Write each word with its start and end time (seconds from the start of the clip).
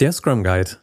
Der 0.00 0.12
Scrum 0.12 0.42
Guide. 0.42 0.78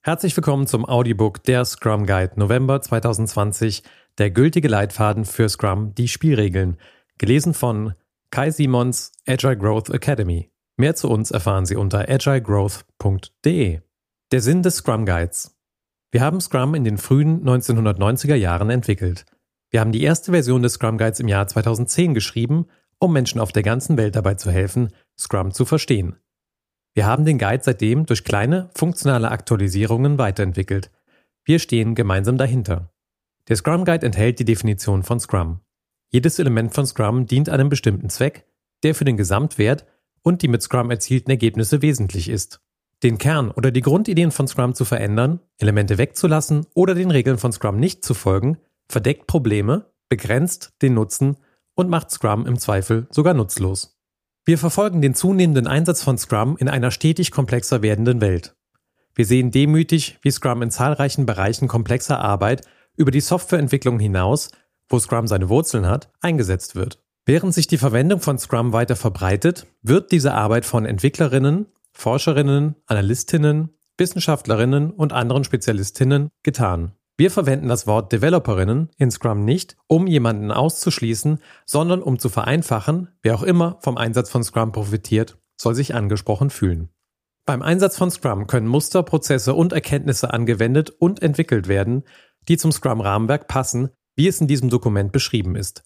Herzlich 0.00 0.34
willkommen 0.34 0.66
zum 0.66 0.86
Audiobook 0.86 1.44
Der 1.44 1.66
Scrum 1.66 2.06
Guide 2.06 2.32
November 2.36 2.80
2020, 2.80 3.82
der 4.16 4.30
gültige 4.30 4.68
Leitfaden 4.68 5.26
für 5.26 5.50
Scrum, 5.50 5.94
die 5.94 6.08
Spielregeln, 6.08 6.78
gelesen 7.18 7.52
von 7.52 7.92
Kai 8.30 8.50
Simons, 8.50 9.12
Agile 9.26 9.58
Growth 9.58 9.90
Academy. 9.90 10.50
Mehr 10.78 10.94
zu 10.94 11.10
uns 11.10 11.30
erfahren 11.30 11.66
Sie 11.66 11.76
unter 11.76 12.08
agilegrowth.de. 12.08 13.80
Der 14.32 14.40
Sinn 14.40 14.62
des 14.62 14.76
Scrum 14.76 15.04
Guides. 15.04 15.54
Wir 16.12 16.22
haben 16.22 16.40
Scrum 16.40 16.74
in 16.74 16.84
den 16.84 16.96
frühen 16.96 17.44
1990er 17.44 18.36
Jahren 18.36 18.70
entwickelt. 18.70 19.26
Wir 19.70 19.80
haben 19.80 19.92
die 19.92 20.02
erste 20.02 20.32
Version 20.32 20.62
des 20.62 20.74
Scrum 20.74 20.98
Guides 20.98 21.20
im 21.20 21.28
Jahr 21.28 21.46
2010 21.46 22.12
geschrieben, 22.12 22.66
um 22.98 23.12
Menschen 23.12 23.40
auf 23.40 23.52
der 23.52 23.62
ganzen 23.62 23.96
Welt 23.96 24.16
dabei 24.16 24.34
zu 24.34 24.50
helfen, 24.50 24.88
Scrum 25.18 25.52
zu 25.52 25.64
verstehen. 25.64 26.16
Wir 26.92 27.06
haben 27.06 27.24
den 27.24 27.38
Guide 27.38 27.62
seitdem 27.62 28.04
durch 28.04 28.24
kleine, 28.24 28.68
funktionale 28.74 29.30
Aktualisierungen 29.30 30.18
weiterentwickelt. 30.18 30.90
Wir 31.44 31.60
stehen 31.60 31.94
gemeinsam 31.94 32.36
dahinter. 32.36 32.92
Der 33.48 33.56
Scrum 33.56 33.84
Guide 33.84 34.04
enthält 34.04 34.40
die 34.40 34.44
Definition 34.44 35.04
von 35.04 35.20
Scrum. 35.20 35.60
Jedes 36.08 36.40
Element 36.40 36.74
von 36.74 36.84
Scrum 36.84 37.26
dient 37.26 37.48
einem 37.48 37.68
bestimmten 37.68 38.10
Zweck, 38.10 38.46
der 38.82 38.96
für 38.96 39.04
den 39.04 39.16
Gesamtwert 39.16 39.86
und 40.22 40.42
die 40.42 40.48
mit 40.48 40.62
Scrum 40.62 40.90
erzielten 40.90 41.30
Ergebnisse 41.30 41.80
wesentlich 41.80 42.28
ist. 42.28 42.60
Den 43.04 43.18
Kern 43.18 43.50
oder 43.52 43.70
die 43.70 43.80
Grundideen 43.80 44.32
von 44.32 44.48
Scrum 44.48 44.74
zu 44.74 44.84
verändern, 44.84 45.40
Elemente 45.58 45.96
wegzulassen 45.96 46.66
oder 46.74 46.94
den 46.94 47.10
Regeln 47.10 47.38
von 47.38 47.52
Scrum 47.52 47.78
nicht 47.78 48.04
zu 48.04 48.14
folgen, 48.14 48.58
verdeckt 48.90 49.26
Probleme, 49.26 49.92
begrenzt 50.08 50.72
den 50.82 50.94
Nutzen 50.94 51.36
und 51.74 51.88
macht 51.88 52.10
Scrum 52.10 52.46
im 52.46 52.58
Zweifel 52.58 53.06
sogar 53.10 53.34
nutzlos. 53.34 53.96
Wir 54.44 54.58
verfolgen 54.58 55.02
den 55.02 55.14
zunehmenden 55.14 55.66
Einsatz 55.66 56.02
von 56.02 56.18
Scrum 56.18 56.56
in 56.56 56.68
einer 56.68 56.90
stetig 56.90 57.30
komplexer 57.30 57.82
werdenden 57.82 58.20
Welt. 58.20 58.56
Wir 59.14 59.26
sehen 59.26 59.50
demütig, 59.50 60.18
wie 60.22 60.30
Scrum 60.30 60.62
in 60.62 60.70
zahlreichen 60.70 61.26
Bereichen 61.26 61.68
komplexer 61.68 62.20
Arbeit 62.20 62.66
über 62.96 63.10
die 63.10 63.20
Softwareentwicklung 63.20 63.98
hinaus, 63.98 64.50
wo 64.88 64.98
Scrum 64.98 65.26
seine 65.26 65.48
Wurzeln 65.48 65.86
hat, 65.86 66.10
eingesetzt 66.20 66.74
wird. 66.74 67.02
Während 67.26 67.54
sich 67.54 67.66
die 67.66 67.78
Verwendung 67.78 68.20
von 68.20 68.38
Scrum 68.38 68.72
weiter 68.72 68.96
verbreitet, 68.96 69.66
wird 69.82 70.10
diese 70.10 70.34
Arbeit 70.34 70.64
von 70.64 70.84
Entwicklerinnen, 70.84 71.66
Forscherinnen, 71.92 72.76
Analystinnen, 72.86 73.70
Wissenschaftlerinnen 73.98 74.90
und 74.90 75.12
anderen 75.12 75.44
Spezialistinnen 75.44 76.30
getan. 76.42 76.92
Wir 77.20 77.30
verwenden 77.30 77.68
das 77.68 77.86
Wort 77.86 78.12
Developerinnen 78.12 78.88
in 78.96 79.10
Scrum 79.10 79.44
nicht, 79.44 79.76
um 79.88 80.06
jemanden 80.06 80.50
auszuschließen, 80.50 81.40
sondern 81.66 82.00
um 82.00 82.18
zu 82.18 82.30
vereinfachen, 82.30 83.08
wer 83.20 83.34
auch 83.34 83.42
immer 83.42 83.76
vom 83.82 83.98
Einsatz 83.98 84.30
von 84.30 84.42
Scrum 84.42 84.72
profitiert, 84.72 85.36
soll 85.54 85.74
sich 85.74 85.94
angesprochen 85.94 86.48
fühlen. 86.48 86.88
Beim 87.44 87.60
Einsatz 87.60 87.98
von 87.98 88.10
Scrum 88.10 88.46
können 88.46 88.66
Muster, 88.66 89.02
Prozesse 89.02 89.52
und 89.52 89.74
Erkenntnisse 89.74 90.32
angewendet 90.32 90.88
und 90.88 91.20
entwickelt 91.20 91.68
werden, 91.68 92.04
die 92.48 92.56
zum 92.56 92.72
Scrum-Rahmenwerk 92.72 93.48
passen, 93.48 93.90
wie 94.16 94.26
es 94.26 94.40
in 94.40 94.46
diesem 94.46 94.70
Dokument 94.70 95.12
beschrieben 95.12 95.56
ist. 95.56 95.82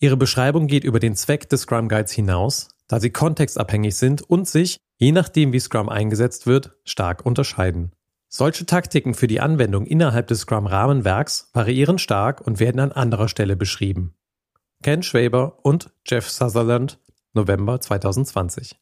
Ihre 0.00 0.18
Beschreibung 0.18 0.66
geht 0.66 0.84
über 0.84 1.00
den 1.00 1.16
Zweck 1.16 1.48
des 1.48 1.62
Scrum 1.62 1.88
Guides 1.88 2.12
hinaus, 2.12 2.68
da 2.88 3.00
sie 3.00 3.08
kontextabhängig 3.08 3.96
sind 3.96 4.20
und 4.20 4.46
sich, 4.46 4.76
je 4.98 5.12
nachdem 5.12 5.54
wie 5.54 5.60
Scrum 5.60 5.88
eingesetzt 5.88 6.46
wird, 6.46 6.76
stark 6.84 7.24
unterscheiden. 7.24 7.92
Solche 8.34 8.64
Taktiken 8.64 9.12
für 9.12 9.26
die 9.26 9.40
Anwendung 9.40 9.84
innerhalb 9.84 10.26
des 10.28 10.40
Scrum-Rahmenwerks 10.40 11.50
variieren 11.52 11.98
stark 11.98 12.40
und 12.40 12.60
werden 12.60 12.80
an 12.80 12.90
anderer 12.90 13.28
Stelle 13.28 13.56
beschrieben. 13.56 14.14
Ken 14.82 15.02
Schwaber 15.02 15.58
und 15.62 15.90
Jeff 16.06 16.30
Sutherland, 16.30 16.98
November 17.34 17.78
2020. 17.78 18.80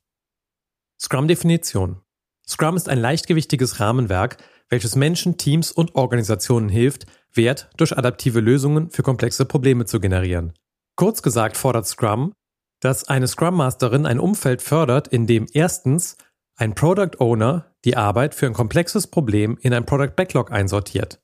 Scrum-Definition. 1.01 2.01
Scrum 2.47 2.77
ist 2.77 2.89
ein 2.89 3.01
leichtgewichtiges 3.01 3.81
Rahmenwerk, 3.81 4.37
welches 4.69 4.95
Menschen, 4.95 5.37
Teams 5.37 5.73
und 5.73 5.97
Organisationen 5.97 6.69
hilft, 6.69 7.07
Wert 7.33 7.71
durch 7.77 7.99
adaptive 7.99 8.39
Lösungen 8.39 8.93
für 8.93 9.03
komplexe 9.03 9.47
Probleme 9.47 9.85
zu 9.85 9.99
generieren. 9.99 10.53
Kurz 10.95 11.23
gesagt 11.23 11.57
fordert 11.57 11.89
Scrum, 11.89 12.33
dass 12.79 13.09
eine 13.09 13.27
Scrum 13.27 13.57
Masterin 13.57 14.07
ein 14.07 14.21
Umfeld 14.21 14.63
fördert, 14.63 15.09
in 15.09 15.27
dem 15.27 15.47
erstens 15.53 16.17
ein 16.61 16.75
Product 16.75 17.19
Owner 17.21 17.75
die 17.87 17.97
Arbeit 17.97 18.35
für 18.35 18.47
ein 18.47 18.53
komplexes 18.53 19.07
Problem 19.07 19.57
in 19.63 19.73
ein 19.73 19.87
Product 19.87 20.15
Backlog 20.15 20.53
einsortiert. 20.53 21.23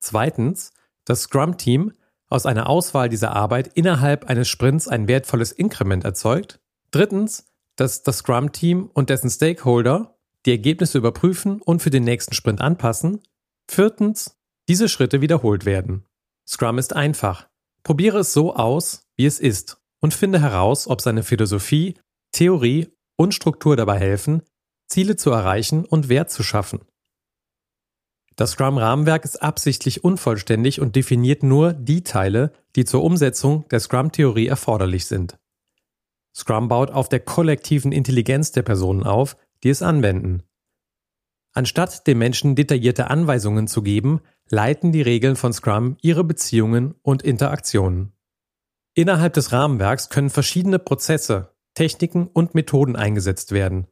Zweitens, 0.00 0.74
das 1.06 1.22
Scrum 1.22 1.56
Team 1.56 1.92
aus 2.28 2.44
einer 2.44 2.68
Auswahl 2.68 3.08
dieser 3.08 3.34
Arbeit 3.34 3.68
innerhalb 3.68 4.26
eines 4.26 4.48
Sprints 4.48 4.86
ein 4.86 5.08
wertvolles 5.08 5.52
Inkrement 5.52 6.04
erzeugt. 6.04 6.60
Drittens, 6.90 7.46
dass 7.76 8.02
das 8.02 8.18
Scrum 8.18 8.52
Team 8.52 8.90
und 8.92 9.08
dessen 9.08 9.30
Stakeholder 9.30 10.18
die 10.44 10.50
Ergebnisse 10.50 10.98
überprüfen 10.98 11.62
und 11.62 11.80
für 11.80 11.90
den 11.90 12.04
nächsten 12.04 12.34
Sprint 12.34 12.60
anpassen. 12.60 13.22
Viertens, 13.68 14.36
diese 14.68 14.90
Schritte 14.90 15.22
wiederholt 15.22 15.64
werden. 15.64 16.04
Scrum 16.46 16.76
ist 16.76 16.94
einfach. 16.94 17.48
Probiere 17.82 18.18
es 18.18 18.34
so 18.34 18.54
aus, 18.54 19.06
wie 19.16 19.24
es 19.24 19.40
ist 19.40 19.80
und 20.00 20.12
finde 20.12 20.42
heraus, 20.42 20.86
ob 20.86 21.00
seine 21.00 21.22
Philosophie, 21.22 21.94
Theorie 22.32 22.88
und 23.16 23.32
Struktur 23.32 23.76
dabei 23.76 23.98
helfen, 23.98 24.42
Ziele 24.86 25.16
zu 25.16 25.30
erreichen 25.30 25.84
und 25.84 26.08
Wert 26.08 26.30
zu 26.30 26.42
schaffen. 26.42 26.80
Das 28.36 28.52
Scrum-Rahmenwerk 28.52 29.24
ist 29.24 29.42
absichtlich 29.42 30.04
unvollständig 30.04 30.80
und 30.80 30.94
definiert 30.94 31.42
nur 31.42 31.72
die 31.72 32.04
Teile, 32.04 32.52
die 32.76 32.84
zur 32.84 33.02
Umsetzung 33.02 33.66
der 33.68 33.80
Scrum-Theorie 33.80 34.46
erforderlich 34.46 35.06
sind. 35.06 35.38
Scrum 36.34 36.68
baut 36.68 36.90
auf 36.90 37.08
der 37.08 37.20
kollektiven 37.20 37.92
Intelligenz 37.92 38.52
der 38.52 38.62
Personen 38.62 39.04
auf, 39.04 39.38
die 39.62 39.70
es 39.70 39.80
anwenden. 39.80 40.42
Anstatt 41.54 42.06
den 42.06 42.18
Menschen 42.18 42.54
detaillierte 42.54 43.08
Anweisungen 43.08 43.66
zu 43.66 43.80
geben, 43.80 44.20
leiten 44.50 44.92
die 44.92 45.00
Regeln 45.00 45.36
von 45.36 45.54
Scrum 45.54 45.96
ihre 46.02 46.22
Beziehungen 46.22 46.94
und 47.00 47.22
Interaktionen. 47.22 48.12
Innerhalb 48.92 49.32
des 49.32 49.52
Rahmenwerks 49.52 50.10
können 50.10 50.28
verschiedene 50.28 50.78
Prozesse, 50.78 51.54
Techniken 51.72 52.26
und 52.26 52.54
Methoden 52.54 52.96
eingesetzt 52.96 53.52
werden. 53.52 53.86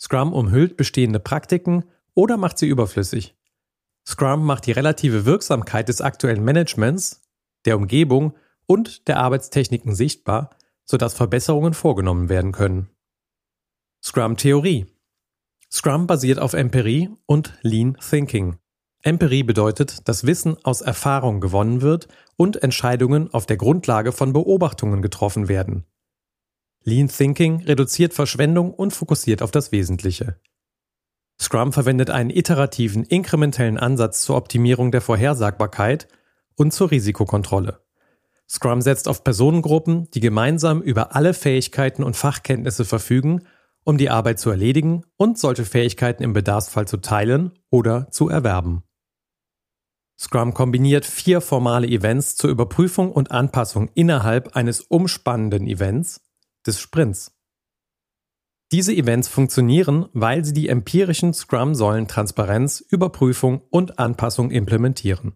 Scrum 0.00 0.32
umhüllt 0.32 0.76
bestehende 0.76 1.20
Praktiken 1.20 1.84
oder 2.14 2.36
macht 2.36 2.58
sie 2.58 2.66
überflüssig. 2.66 3.36
Scrum 4.06 4.44
macht 4.44 4.66
die 4.66 4.72
relative 4.72 5.26
Wirksamkeit 5.26 5.88
des 5.88 6.00
aktuellen 6.00 6.42
Managements, 6.42 7.22
der 7.66 7.76
Umgebung 7.76 8.34
und 8.66 9.08
der 9.08 9.18
Arbeitstechniken 9.18 9.94
sichtbar, 9.94 10.50
sodass 10.84 11.14
Verbesserungen 11.14 11.74
vorgenommen 11.74 12.28
werden 12.28 12.52
können. 12.52 12.88
Scrum 14.02 14.36
Theorie 14.36 14.86
Scrum 15.70 16.06
basiert 16.06 16.38
auf 16.40 16.54
Empirie 16.54 17.10
und 17.26 17.58
Lean 17.62 17.96
Thinking. 18.00 18.56
Empirie 19.02 19.44
bedeutet, 19.44 20.08
dass 20.08 20.26
Wissen 20.26 20.56
aus 20.64 20.80
Erfahrung 20.80 21.40
gewonnen 21.40 21.80
wird 21.80 22.08
und 22.36 22.62
Entscheidungen 22.62 23.32
auf 23.32 23.46
der 23.46 23.56
Grundlage 23.56 24.12
von 24.12 24.32
Beobachtungen 24.32 25.00
getroffen 25.00 25.48
werden. 25.48 25.84
Lean 26.84 27.08
Thinking 27.08 27.62
reduziert 27.64 28.14
Verschwendung 28.14 28.72
und 28.72 28.92
fokussiert 28.92 29.42
auf 29.42 29.50
das 29.50 29.72
Wesentliche. 29.72 30.40
Scrum 31.40 31.72
verwendet 31.72 32.10
einen 32.10 32.30
iterativen, 32.30 33.04
inkrementellen 33.04 33.78
Ansatz 33.78 34.22
zur 34.22 34.36
Optimierung 34.36 34.90
der 34.90 35.00
Vorhersagbarkeit 35.00 36.08
und 36.56 36.72
zur 36.72 36.90
Risikokontrolle. 36.90 37.80
Scrum 38.48 38.82
setzt 38.82 39.08
auf 39.08 39.24
Personengruppen, 39.24 40.10
die 40.10 40.20
gemeinsam 40.20 40.82
über 40.82 41.14
alle 41.14 41.34
Fähigkeiten 41.34 42.02
und 42.02 42.16
Fachkenntnisse 42.16 42.84
verfügen, 42.84 43.46
um 43.84 43.96
die 43.96 44.10
Arbeit 44.10 44.38
zu 44.38 44.50
erledigen 44.50 45.04
und 45.16 45.38
solche 45.38 45.64
Fähigkeiten 45.64 46.22
im 46.22 46.32
Bedarfsfall 46.32 46.86
zu 46.86 46.98
teilen 46.98 47.52
oder 47.70 48.10
zu 48.10 48.28
erwerben. 48.28 48.82
Scrum 50.18 50.52
kombiniert 50.52 51.06
vier 51.06 51.40
formale 51.40 51.86
Events 51.86 52.36
zur 52.36 52.50
Überprüfung 52.50 53.10
und 53.12 53.30
Anpassung 53.30 53.88
innerhalb 53.94 54.54
eines 54.54 54.82
umspannenden 54.82 55.66
Events, 55.66 56.20
des 56.66 56.80
Sprints. 56.80 57.32
Diese 58.72 58.94
Events 58.94 59.26
funktionieren, 59.26 60.08
weil 60.12 60.44
sie 60.44 60.52
die 60.52 60.68
empirischen 60.68 61.34
Scrum-Säulen 61.34 62.06
Transparenz, 62.06 62.80
Überprüfung 62.80 63.62
und 63.70 63.98
Anpassung 63.98 64.50
implementieren. 64.50 65.34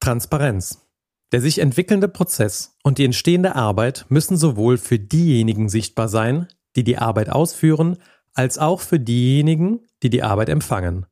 Transparenz. 0.00 0.86
Der 1.32 1.40
sich 1.40 1.58
entwickelnde 1.58 2.08
Prozess 2.08 2.76
und 2.82 2.98
die 2.98 3.06
entstehende 3.06 3.56
Arbeit 3.56 4.04
müssen 4.10 4.36
sowohl 4.36 4.76
für 4.76 4.98
diejenigen 4.98 5.70
sichtbar 5.70 6.08
sein, 6.08 6.46
die 6.76 6.84
die 6.84 6.98
Arbeit 6.98 7.30
ausführen, 7.30 7.96
als 8.34 8.58
auch 8.58 8.80
für 8.80 9.00
diejenigen, 9.00 9.80
die 10.02 10.10
die 10.10 10.22
Arbeit 10.22 10.50
empfangen. 10.50 11.06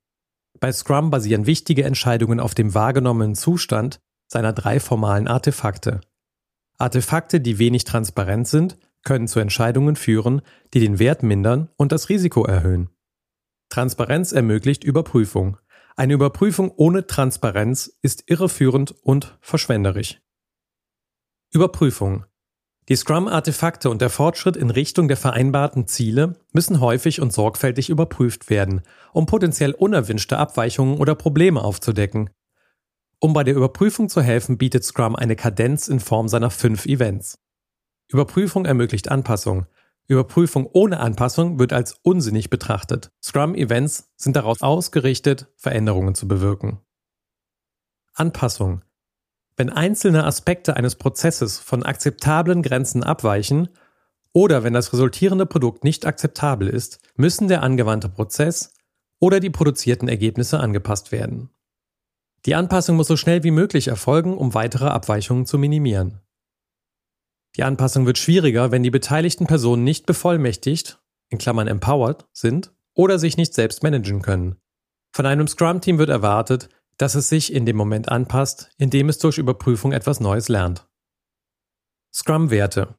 Bei 0.61 0.71
Scrum 0.71 1.11
basieren 1.11 1.47
wichtige 1.47 1.85
Entscheidungen 1.85 2.39
auf 2.39 2.55
dem 2.55 2.75
wahrgenommenen 2.75 3.35
Zustand 3.35 4.01
seiner 4.29 4.53
drei 4.53 4.79
formalen 4.79 5.27
Artefakte. 5.27 6.03
Artefakte, 6.83 7.41
die 7.41 7.61
wenig 7.61 7.85
transparent 7.85 8.49
sind, 8.49 8.77
können 9.05 9.29
zu 9.29 9.39
Entscheidungen 9.39 9.95
führen, 9.95 10.43
die 10.75 10.81
den 10.81 10.99
Wert 10.99 11.23
mindern 11.23 11.69
und 11.77 11.93
das 11.93 12.09
Risiko 12.09 12.45
erhöhen. 12.45 12.91
Transparenz 13.69 14.33
ermöglicht 14.33 14.83
Überprüfung. 14.83 15.59
Eine 15.95 16.15
Überprüfung 16.15 16.73
ohne 16.75 17.07
Transparenz 17.07 17.87
ist 18.03 18.25
irreführend 18.27 18.97
und 19.03 19.39
verschwenderisch. 19.41 20.21
Überprüfung. 21.53 22.25
Die 22.89 22.97
Scrum-Artefakte 22.97 23.89
und 23.89 24.03
der 24.03 24.11
Fortschritt 24.11 24.57
in 24.57 24.71
Richtung 24.71 25.07
der 25.07 25.17
vereinbarten 25.17 25.87
Ziele 25.87 26.35
müssen 26.53 26.81
häufig 26.81 27.21
und 27.21 27.33
sorgfältig 27.33 27.91
überprüft 27.91 28.51
werden, 28.51 28.83
um 29.13 29.27
potenziell 29.27 29.71
unerwünschte 29.73 30.37
Abweichungen 30.37 30.99
oder 30.99 31.15
Probleme 31.15 31.63
aufzudecken. 31.63 32.31
Um 33.25 33.35
bei 33.35 33.45
der 33.45 33.55
Überprüfung 33.55 34.09
zu 34.09 34.21
helfen, 34.21 34.59
bietet 34.59 34.83
Scrum 34.83 35.15
eine 35.15 35.37
Kadenz 35.37 35.87
in 35.87 36.01
Form 36.01 36.27
seiner 36.27 36.51
fünf 36.51 36.87
Events. 36.87 37.39
Überprüfung 38.09 38.65
ermöglicht 38.65 39.13
Anpassung. 39.13 39.67
Überprüfung 40.09 40.69
ohne 40.73 40.99
Anpassung 40.99 41.61
wird 41.61 41.73
als 41.73 41.95
unsinnig 42.03 42.51
betrachtet. 42.51 43.13
Scrum-Events 43.23 44.11
sind 44.17 44.35
darauf 44.35 44.61
ausgerichtet, 44.61 45.47
Veränderungen 45.55 46.17
zu 46.17 46.27
bewirken. 46.27 46.81
Anpassung. 48.13 48.83
Wenn 49.57 49.71
einzelne 49.71 50.25
Aspekte 50.25 50.77
eines 50.77 50.97
Prozesses 50.97 51.61
von 51.61 51.85
akzeptablen 51.85 52.61
Grenzen 52.61 53.05
abweichen 53.05 53.69
oder 54.33 54.65
wenn 54.65 54.73
das 54.73 54.93
resultierende 54.93 55.47
Produkt 55.47 55.85
nicht 55.85 56.07
akzeptabel 56.07 56.67
ist, 56.67 56.99
müssen 57.15 57.47
der 57.47 57.63
angewandte 57.63 58.09
Prozess 58.09 58.75
oder 59.21 59.39
die 59.39 59.51
produzierten 59.51 60.09
Ergebnisse 60.09 60.59
angepasst 60.59 61.13
werden. 61.13 61.51
Die 62.47 62.55
Anpassung 62.55 62.97
muss 62.97 63.07
so 63.07 63.17
schnell 63.17 63.45
wie 63.45 63.51
möglich 63.51 63.89
erfolgen, 63.89 64.37
um 64.37 64.55
weitere 64.55 64.87
Abweichungen 64.87 65.47
zu 65.47 65.59
minimieren. 65.59 66.21
Die 67.57 67.63
Anpassung 67.63 68.07
wird 68.07 68.19
schwieriger, 68.19 68.71
wenn 68.71 68.83
die 68.83 68.91
beteiligten 68.91 69.47
Personen 69.47 69.85
nicht 69.85 70.07
bevollmächtigt, 70.07 71.01
in 71.29 71.39
Klammern 71.39 71.69
empowered, 71.69 72.27
sind 72.33 72.73
oder 72.95 73.19
sich 73.19 73.37
nicht 73.37 73.55
selbst 73.55 73.83
managen 73.83 74.23
können. 74.23 74.57
Von 75.13 75.27
einem 75.27 75.47
Scrum-Team 75.47 75.99
wird 75.99 76.09
erwartet, 76.09 76.69
dass 76.97 77.15
es 77.15 77.29
sich 77.29 77.53
in 77.53 77.67
dem 77.67 77.77
Moment 77.77 78.09
anpasst, 78.09 78.71
in 78.79 78.91
dem 78.91 79.09
es 79.09 79.19
durch 79.19 79.39
Überprüfung 79.39 79.93
etwas 79.93 80.21
Neues 80.21 80.49
lernt. 80.49 80.89
Scrum-Werte. 82.13 82.95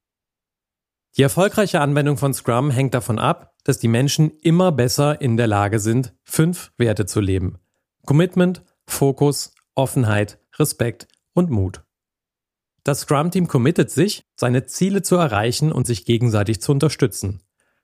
Die 1.18 1.22
erfolgreiche 1.22 1.80
Anwendung 1.80 2.18
von 2.18 2.34
Scrum 2.34 2.72
hängt 2.72 2.94
davon 2.94 3.20
ab, 3.20 3.56
dass 3.64 3.78
die 3.78 3.88
Menschen 3.88 4.32
immer 4.42 4.72
besser 4.72 5.22
in 5.22 5.38
der 5.38 5.48
Lage 5.48 5.80
sind, 5.80 6.16
fünf 6.24 6.72
Werte 6.78 7.06
zu 7.06 7.20
leben. 7.20 7.60
Commitment, 8.06 8.64
Fokus, 8.86 9.54
Offenheit, 9.76 10.40
Respekt 10.58 11.08
und 11.34 11.50
Mut. 11.50 11.84
Das 12.84 13.02
Scrum-Team 13.02 13.48
committet 13.48 13.92
sich, 13.92 14.26
seine 14.36 14.66
Ziele 14.66 15.02
zu 15.02 15.16
erreichen 15.16 15.72
und 15.72 15.88
sich 15.88 16.06
gegenseitig 16.06 16.62
zu 16.62 16.72
unterstützen. 16.72 17.42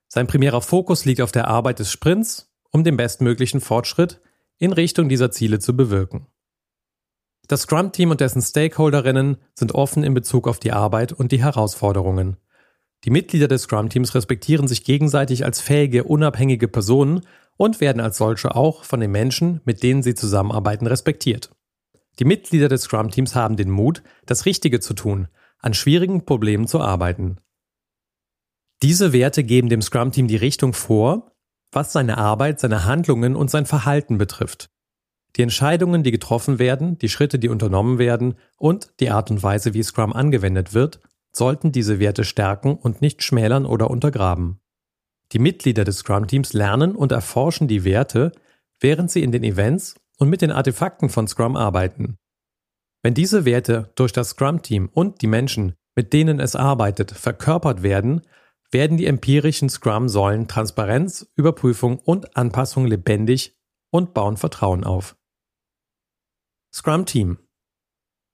Sein 0.08 0.28
primärer 0.28 0.62
Fokus 0.62 1.06
liegt 1.06 1.22
auf 1.22 1.32
der 1.32 1.48
Arbeit 1.48 1.80
des 1.80 1.92
Sprints, 1.92 2.52
um 2.72 2.84
den 2.84 2.98
bestmöglichen 2.98 3.62
Fortschritt 3.62 4.22
in 4.58 4.74
Richtung 4.74 5.08
dieser 5.08 5.32
Ziele 5.32 5.60
zu 5.60 5.76
bewirken. 5.76 6.28
Das 7.48 7.62
Scrum-Team 7.62 8.12
und 8.12 8.22
dessen 8.22 8.42
Stakeholderinnen 8.42 9.38
sind 9.56 9.74
offen 9.74 10.04
in 10.04 10.14
Bezug 10.14 10.48
auf 10.48 10.60
die 10.60 10.72
Arbeit 10.72 11.14
und 11.14 11.32
die 11.32 11.42
Herausforderungen. 11.42 12.38
Die 13.06 13.10
Mitglieder 13.10 13.48
des 13.48 13.64
Scrum-Teams 13.64 14.14
respektieren 14.14 14.68
sich 14.68 14.84
gegenseitig 14.84 15.46
als 15.46 15.62
fähige, 15.62 16.04
unabhängige 16.04 16.68
Personen 16.68 17.22
und 17.60 17.82
werden 17.82 18.02
als 18.02 18.18
solche 18.18 18.56
auch 18.56 18.86
von 18.86 19.02
den 19.02 19.12
Menschen, 19.12 19.60
mit 19.66 19.84
denen 19.84 20.02
sie 20.02 20.16
zusammenarbeiten, 20.16 20.88
respektiert. 20.88 21.52
Die 22.18 22.24
Mitglieder 22.24 22.70
des 22.70 22.84
Scrum-Teams 22.84 23.36
haben 23.36 23.58
den 23.58 23.70
Mut, 23.70 24.02
das 24.26 24.46
Richtige 24.46 24.80
zu 24.80 24.94
tun, 24.94 25.28
an 25.60 25.74
schwierigen 25.74 26.24
Problemen 26.24 26.68
zu 26.68 26.80
arbeiten. 26.80 27.42
Diese 28.82 29.12
Werte 29.12 29.44
geben 29.44 29.68
dem 29.68 29.82
Scrum-Team 29.82 30.30
die 30.30 30.38
Richtung 30.38 30.74
vor, 30.74 31.34
was 31.74 31.92
seine 31.92 32.18
Arbeit, 32.18 32.62
seine 32.62 32.86
Handlungen 32.86 33.36
und 33.36 33.52
sein 33.52 33.66
Verhalten 33.66 34.18
betrifft. 34.18 34.70
Die 35.36 35.42
Entscheidungen, 35.42 36.02
die 36.02 36.12
getroffen 36.12 36.60
werden, 36.60 36.98
die 36.98 37.10
Schritte, 37.10 37.40
die 37.40 37.50
unternommen 37.50 38.00
werden 38.00 38.36
und 38.58 38.94
die 39.02 39.10
Art 39.10 39.32
und 39.32 39.44
Weise, 39.44 39.74
wie 39.74 39.84
Scrum 39.84 40.14
angewendet 40.14 40.74
wird, 40.74 41.02
sollten 41.34 41.74
diese 41.74 42.00
Werte 42.00 42.24
stärken 42.24 42.78
und 42.78 43.02
nicht 43.02 43.22
schmälern 43.22 43.66
oder 43.66 43.92
untergraben. 43.92 44.62
Die 45.32 45.40
Mitglieder 45.40 45.84
des 45.84 46.00
Scrum-Teams 46.00 46.54
lernen 46.54 46.96
und 46.96 47.12
erforschen 47.12 47.68
die 47.68 47.84
Werte, 47.84 48.32
während 48.80 49.12
sie 49.12 49.24
in 49.24 49.32
den 49.32 49.44
Events 49.44 49.96
und 50.18 50.30
mit 50.30 50.42
den 50.42 50.52
Artefakten 50.52 51.10
von 51.10 51.28
Scrum 51.28 51.56
arbeiten. 51.56 52.18
Wenn 53.04 53.14
diese 53.14 53.46
Werte 53.46 53.92
durch 53.96 54.12
das 54.12 54.30
Scrum-Team 54.30 54.90
und 54.92 55.22
die 55.22 55.28
Menschen, 55.28 55.76
mit 55.96 56.14
denen 56.14 56.40
es 56.40 56.56
arbeitet, 56.56 57.12
verkörpert 57.12 57.84
werden, 57.84 58.22
werden 58.72 58.98
die 58.98 59.06
empirischen 59.06 59.70
Scrum-Säulen 59.70 60.48
Transparenz, 60.48 61.32
Überprüfung 61.36 62.00
und 62.00 62.36
Anpassung 62.36 62.86
lebendig 62.86 63.58
und 63.92 64.14
bauen 64.14 64.38
Vertrauen 64.38 64.84
auf. 64.84 65.16
Scrum-Team. 66.74 67.40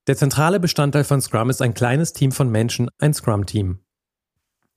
Der 0.08 0.18
zentrale 0.18 0.60
Bestandteil 0.60 1.04
von 1.04 1.22
Scrum 1.22 1.50
ist 1.50 1.62
ein 1.62 1.74
kleines 1.74 2.14
Team 2.14 2.32
von 2.32 2.50
Menschen, 2.50 2.90
ein 3.00 3.14
Scrum-Team. 3.14 3.85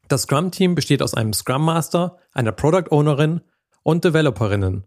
Das 0.08 0.22
Scrum-Team 0.22 0.74
besteht 0.74 1.02
aus 1.02 1.12
einem 1.12 1.34
Scrum 1.34 1.64
Master, 1.64 2.18
einer 2.32 2.52
Product 2.52 2.90
Ownerin 2.90 3.42
und 3.82 4.04
Developerinnen. 4.04 4.86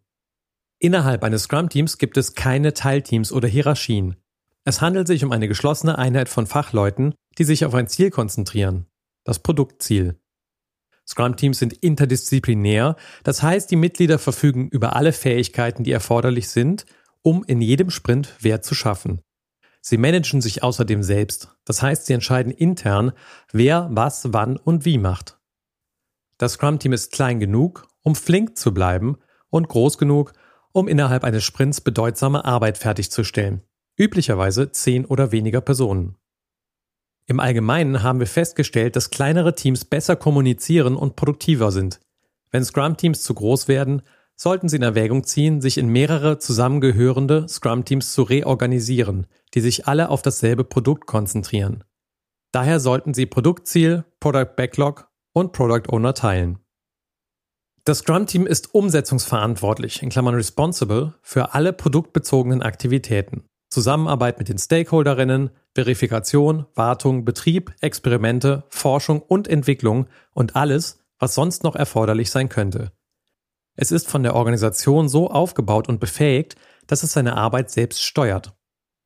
Innerhalb 0.80 1.24
eines 1.24 1.44
Scrum-Teams 1.44 2.00
gibt 2.00 2.18
es 2.18 2.34
keine 2.34 2.74
Teilteams 2.74 3.32
oder 3.32 3.48
Hierarchien. 3.48 4.16
Es 4.64 4.82
handelt 4.82 5.08
sich 5.08 5.24
um 5.24 5.32
eine 5.32 5.48
geschlossene 5.48 6.00
Einheit 6.00 6.28
von 6.28 6.48
Fachleuten, 6.48 7.14
die 7.38 7.44
sich 7.44 7.66
auf 7.66 7.76
ein 7.76 7.88
Ziel 7.88 8.10
konzentrieren, 8.10 8.88
das 9.24 9.38
Produktziel. 9.38 10.20
Scrum-Teams 11.08 11.60
sind 11.60 11.74
interdisziplinär, 11.74 12.96
das 13.24 13.44
heißt, 13.44 13.70
die 13.70 13.76
Mitglieder 13.76 14.18
verfügen 14.18 14.70
über 14.70 14.96
alle 14.96 15.14
Fähigkeiten, 15.14 15.84
die 15.84 15.92
erforderlich 15.92 16.50
sind, 16.50 16.86
um 17.22 17.44
in 17.44 17.62
jedem 17.62 17.92
Sprint 17.92 18.34
Wert 18.40 18.66
zu 18.66 18.74
schaffen. 18.74 19.22
Sie 19.82 19.98
managen 19.98 20.42
sich 20.42 20.62
außerdem 20.62 21.02
selbst, 21.02 21.50
das 21.66 21.82
heißt, 21.82 22.06
sie 22.06 22.14
entscheiden 22.14 22.52
intern, 22.52 23.14
wer 23.52 23.90
was 23.92 24.32
wann 24.32 24.58
und 24.58 24.86
wie 24.86 25.00
macht. 25.00 25.40
Das 26.38 26.54
Scrum-Team 26.54 26.94
ist 26.94 27.12
klein 27.12 27.40
genug, 27.40 27.88
um 28.04 28.16
flink 28.16 28.58
zu 28.58 28.74
bleiben 28.74 29.18
und 29.50 29.68
groß 29.68 29.98
genug, 29.98 30.34
um 30.72 30.88
innerhalb 30.88 31.24
eines 31.24 31.44
Sprints 31.44 31.82
bedeutsame 31.82 32.46
Arbeit 32.46 32.78
fertigzustellen. 32.78 33.62
Üblicherweise 33.98 34.72
zehn 34.72 35.06
oder 35.06 35.32
weniger 35.32 35.62
Personen. 35.62 36.16
Im 37.26 37.40
Allgemeinen 37.40 38.04
haben 38.04 38.20
wir 38.20 38.28
festgestellt, 38.28 38.96
dass 38.96 39.10
kleinere 39.10 39.56
Teams 39.56 39.86
besser 39.86 40.16
kommunizieren 40.16 40.96
und 40.96 41.16
produktiver 41.16 41.72
sind. 41.72 42.00
Wenn 42.52 42.66
Scrum-Teams 42.66 43.24
zu 43.24 43.34
groß 43.34 43.68
werden, 43.68 44.02
sollten 44.42 44.70
sie 44.70 44.78
in 44.78 44.82
Erwägung 44.82 45.24
ziehen, 45.24 45.62
sich 45.62 45.78
in 45.78 45.88
mehrere 45.88 46.40
zusammengehörende 46.40 47.48
Scrum-Teams 47.48 48.12
zu 48.12 48.24
reorganisieren, 48.24 49.28
die 49.54 49.62
sich 49.62 49.88
alle 49.88 50.10
auf 50.10 50.24
dasselbe 50.24 50.64
Produkt 50.64 51.06
konzentrieren. 51.06 51.84
Daher 52.52 52.80
sollten 52.80 53.14
sie 53.14 53.28
Produktziel, 53.28 54.04
Product 54.20 54.56
Backlog 54.56 55.08
und 55.34 55.52
Product 55.52 55.84
Owner 55.90 56.16
teilen. 56.16 56.58
Das 57.86 58.00
Scrum-Team 58.00 58.48
ist 58.48 58.74
umsetzungsverantwortlich, 58.74 60.02
in 60.02 60.10
Klammern 60.10 60.34
responsible, 60.34 61.14
für 61.22 61.54
alle 61.54 61.72
produktbezogenen 61.72 62.64
Aktivitäten. 62.64 63.44
Zusammenarbeit 63.70 64.40
mit 64.40 64.50
den 64.50 64.58
Stakeholderinnen, 64.58 65.52
Verifikation, 65.76 66.66
Wartung, 66.74 67.26
Betrieb, 67.26 67.76
Experimente, 67.80 68.64
Forschung 68.70 69.22
und 69.22 69.48
Entwicklung 69.48 70.08
und 70.34 70.56
alles, 70.56 71.06
was 71.20 71.36
sonst 71.36 71.64
noch 71.64 71.76
erforderlich 71.76 72.32
sein 72.32 72.50
könnte. 72.50 72.92
Es 73.76 73.92
ist 73.92 74.08
von 74.08 74.24
der 74.24 74.36
Organisation 74.36 75.10
so 75.10 75.30
aufgebaut 75.30 75.88
und 75.88 76.00
befähigt, 76.00 76.56
dass 76.88 77.04
es 77.04 77.14
seine 77.14 77.38
Arbeit 77.38 77.72
selbst 77.72 78.04
steuert. 78.04 78.54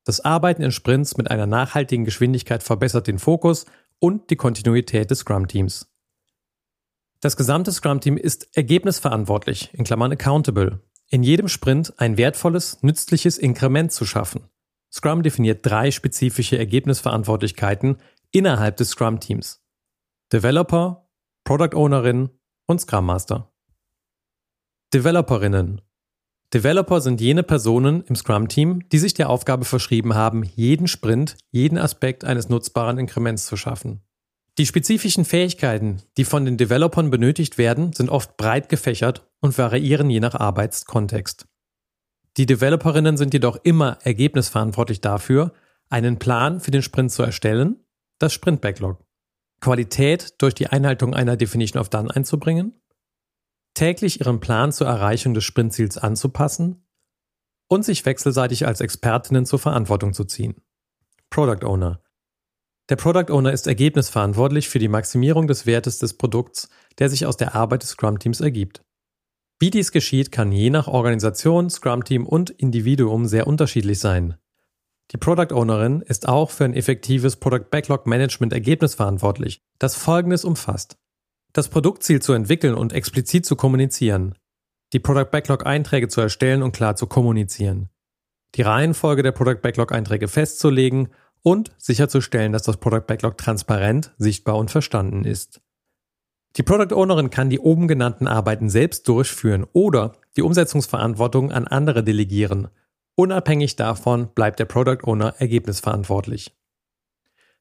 Das 0.05 0.21
Arbeiten 0.21 0.61
in 0.61 0.71
Sprints 0.71 1.17
mit 1.17 1.31
einer 1.31 1.47
nachhaltigen 1.47 2.05
Geschwindigkeit 2.05 2.63
verbessert 2.63 3.07
den 3.07 3.19
Fokus 3.19 3.65
und 3.99 4.29
die 4.29 4.35
Kontinuität 4.35 5.09
des 5.09 5.19
Scrum-Teams. 5.19 5.91
Das 7.21 7.37
gesamte 7.37 7.71
Scrum-Team 7.71 8.17
ist 8.17 8.55
ergebnisverantwortlich, 8.55 9.73
in 9.73 9.83
Klammern 9.83 10.11
accountable, 10.11 10.79
in 11.09 11.23
jedem 11.23 11.47
Sprint 11.47 11.93
ein 11.97 12.17
wertvolles, 12.17 12.83
nützliches 12.83 13.37
Inkrement 13.37 13.91
zu 13.91 14.05
schaffen. 14.05 14.49
Scrum 14.91 15.23
definiert 15.23 15.65
drei 15.65 15.91
spezifische 15.91 16.57
Ergebnisverantwortlichkeiten 16.57 17.97
innerhalb 18.31 18.77
des 18.77 18.89
Scrum-Teams. 18.89 19.63
Developer, 20.31 21.09
Product 21.43 21.75
Ownerin 21.75 22.29
und 22.65 22.81
Scrum 22.81 23.05
Master. 23.05 23.51
Developerinnen. 24.93 25.81
Developer 26.53 27.01
sind 27.01 27.19
jene 27.19 27.43
Personen 27.43 28.03
im 28.07 28.15
Scrum-Team, 28.15 28.87
die 28.89 28.99
sich 28.99 29.13
der 29.13 29.29
Aufgabe 29.29 29.65
verschrieben 29.65 30.13
haben, 30.13 30.43
jeden 30.43 30.87
Sprint, 30.87 31.37
jeden 31.51 31.77
Aspekt 31.77 32.23
eines 32.23 32.49
nutzbaren 32.49 32.97
Inkrements 32.97 33.45
zu 33.45 33.57
schaffen. 33.57 34.01
Die 34.57 34.65
spezifischen 34.65 35.25
Fähigkeiten, 35.25 36.01
die 36.17 36.23
von 36.23 36.45
den 36.45 36.55
Developern 36.55 37.09
benötigt 37.09 37.57
werden, 37.57 37.91
sind 37.91 38.09
oft 38.09 38.37
breit 38.37 38.69
gefächert 38.69 39.27
und 39.41 39.57
variieren 39.57 40.09
je 40.09 40.21
nach 40.21 40.35
Arbeitskontext. 40.35 41.45
Die 42.37 42.45
Developerinnen 42.45 43.17
sind 43.17 43.33
jedoch 43.33 43.57
immer 43.63 43.97
ergebnisverantwortlich 44.03 45.01
dafür, 45.01 45.51
einen 45.89 46.19
Plan 46.19 46.61
für 46.61 46.71
den 46.71 46.83
Sprint 46.83 47.11
zu 47.11 47.23
erstellen, 47.23 47.83
das 48.17 48.33
Sprint 48.33 48.61
Backlog, 48.61 49.03
Qualität 49.59 50.35
durch 50.37 50.53
die 50.53 50.67
Einhaltung 50.67 51.13
einer 51.13 51.35
Definition 51.35 51.81
of 51.81 51.89
Done 51.89 52.15
einzubringen, 52.15 52.79
täglich 53.75 54.19
ihren 54.19 54.39
Plan 54.39 54.71
zur 54.71 54.87
Erreichung 54.87 55.35
des 55.35 55.43
Sprintziels 55.43 55.97
anzupassen 55.97 56.83
und 57.67 57.85
sich 57.85 58.05
wechselseitig 58.05 58.65
als 58.65 58.81
Expertinnen 58.81 59.45
zur 59.45 59.59
Verantwortung 59.59 60.13
zu 60.13 60.23
ziehen. 60.23 60.55
Product 61.29 61.65
Owner. 61.65 62.01
Der 62.89 62.95
Product 62.95 63.31
Owner 63.31 63.51
ist 63.51 63.67
ergebnisverantwortlich 63.67 64.69
für 64.69 64.79
die 64.79 64.87
Maximierung 64.87 65.47
des 65.47 65.65
Wertes 65.65 65.97
des 65.97 66.17
Produkts, 66.17 66.69
der 66.99 67.09
sich 67.09 67.25
aus 67.25 67.37
der 67.37 67.55
Arbeit 67.55 67.81
des 67.81 67.89
Scrum-Teams 67.89 68.41
ergibt. 68.41 68.83
Wie 69.59 69.71
dies 69.71 69.91
geschieht, 69.91 70.31
kann 70.31 70.51
je 70.51 70.69
nach 70.69 70.87
Organisation, 70.87 71.69
Scrum-Team 71.69 72.27
und 72.27 72.49
Individuum 72.51 73.25
sehr 73.25 73.47
unterschiedlich 73.47 73.99
sein. 73.99 74.35
Die 75.11 75.17
Product 75.17 75.53
Ownerin 75.53 76.01
ist 76.01 76.27
auch 76.27 76.51
für 76.51 76.65
ein 76.65 76.73
effektives 76.73 77.37
Product 77.37 77.69
Backlog 77.69 78.05
Management 78.05 78.53
Ergebnis 78.53 78.95
verantwortlich, 78.95 79.61
das 79.79 79.95
folgendes 79.95 80.43
umfasst. 80.43 80.97
Das 81.55 81.69
Produktziel 81.69 82.21
zu 82.21 82.33
entwickeln 82.33 82.75
und 82.75 82.91
explizit 82.91 83.45
zu 83.45 83.55
kommunizieren. 83.55 84.35
Die 84.91 84.99
Product 84.99 85.31
Backlog 85.31 85.65
Einträge 85.65 86.09
zu 86.09 86.19
erstellen 86.19 86.61
und 86.61 86.73
klar 86.75 86.97
zu 86.97 87.07
kommunizieren. 87.07 87.87
Die 88.55 88.61
Reihenfolge 88.61 89.23
der 89.23 89.31
Product 89.31 89.61
Backlog 89.61 89.93
Einträge 89.93 90.27
festzulegen 90.27 91.13
und 91.43 91.71
sicherzustellen, 91.77 92.51
dass 92.51 92.63
das 92.63 92.75
Product 92.75 93.07
Backlog 93.07 93.37
transparent, 93.37 94.13
sichtbar 94.17 94.57
und 94.57 94.69
verstanden 94.69 95.23
ist. 95.23 95.61
Die 96.57 96.63
Product 96.63 96.93
Ownerin 96.93 97.29
kann 97.29 97.49
die 97.49 97.59
oben 97.59 97.87
genannten 97.87 98.27
Arbeiten 98.27 98.67
selbst 98.69 99.07
durchführen 99.07 99.65
oder 99.71 100.11
die 100.35 100.41
Umsetzungsverantwortung 100.41 101.53
an 101.53 101.67
andere 101.67 102.03
delegieren. 102.03 102.67
Unabhängig 103.15 103.77
davon 103.77 104.27
bleibt 104.35 104.59
der 104.59 104.65
Product 104.65 105.05
Owner 105.05 105.35
ergebnisverantwortlich. 105.37 106.53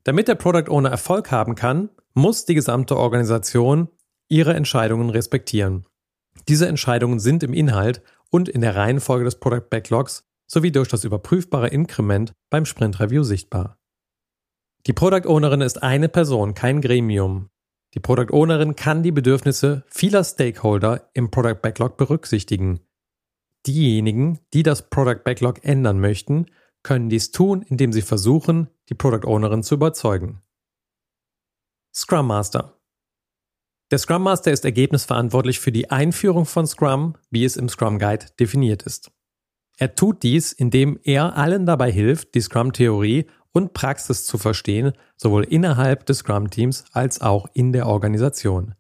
Damit 0.05 0.29
der 0.29 0.35
Product 0.35 0.69
Owner 0.69 0.91
Erfolg 0.91 1.31
haben 1.31 1.55
kann, 1.55 1.89
muss 2.13 2.45
die 2.45 2.55
gesamte 2.55 2.97
Organisation 2.97 3.89
ihre 4.29 4.55
Entscheidungen 4.55 5.11
respektieren. 5.11 5.87
Diese 6.49 6.69
Entscheidungen 6.69 7.21
sind 7.21 7.43
im 7.43 7.55
Inhalt 7.55 8.03
und 8.31 8.49
in 8.49 8.61
der 8.61 8.77
Reihenfolge 8.77 9.25
des 9.25 9.41
Product 9.41 9.69
Backlogs 9.71 10.25
sowie 10.47 10.73
durch 10.73 10.89
das 10.89 11.05
überprüfbare 11.05 11.69
Inkrement 11.69 12.33
beim 12.51 12.67
Sprint 12.67 13.01
Review 13.01 13.23
sichtbar. 13.23 13.79
Die 14.87 14.93
Product 14.93 15.27
Ownerin 15.27 15.63
ist 15.63 15.83
eine 15.83 16.11
Person, 16.11 16.55
kein 16.55 16.83
Gremium. 16.83 17.49
Die 17.95 18.01
Product 18.01 18.33
Ownerin 18.33 18.77
kann 18.77 19.03
die 19.03 19.13
Bedürfnisse 19.13 19.85
vieler 19.87 20.23
Stakeholder 20.25 21.09
im 21.15 21.31
Product 21.31 21.63
Backlog 21.63 21.97
berücksichtigen. 21.97 22.81
Diejenigen, 23.67 24.41
die 24.53 24.63
das 24.63 24.91
Product 24.91 25.23
Backlog 25.25 25.65
ändern 25.65 26.01
möchten, 26.01 26.47
können 26.83 27.09
dies 27.09 27.31
tun, 27.31 27.63
indem 27.63 27.93
sie 27.93 28.03
versuchen, 28.03 28.69
die 28.89 28.95
Product 28.95 29.27
Ownerin 29.27 29.63
zu 29.63 29.75
überzeugen. 29.75 30.43
Scrum 31.95 32.27
Master 32.27 32.79
Der 33.91 33.99
Scrum 33.99 34.23
Master 34.23 34.53
ist 34.53 34.65
ergebnisverantwortlich 34.65 35.61
für 35.61 35.73
die 35.73 35.91
Einführung 35.91 36.45
von 36.45 36.67
Scrum, 36.67 37.17
wie 37.31 37.45
es 37.45 37.57
im 37.57 37.69
Scrum 37.69 37.99
Guide 37.99 38.27
definiert 38.39 38.83
ist. 38.83 39.11
Er 39.77 39.95
tut 39.95 40.23
dies, 40.23 40.53
indem 40.53 40.99
er 41.03 41.37
allen 41.37 41.67
dabei 41.67 41.91
hilft, 41.91 42.35
die 42.35 42.41
Scrum-Theorie 42.41 43.27
und 43.53 43.73
Praxis 43.73 44.25
zu 44.27 44.39
verstehen, 44.39 44.93
sowohl 45.17 45.45
innerhalb 45.45 46.07
des 46.07 46.19
Scrum-Teams 46.19 46.85
als 46.93 47.21
auch 47.21 47.47
in 47.55 47.73
der 47.73 47.87
Organisation. 47.87 48.75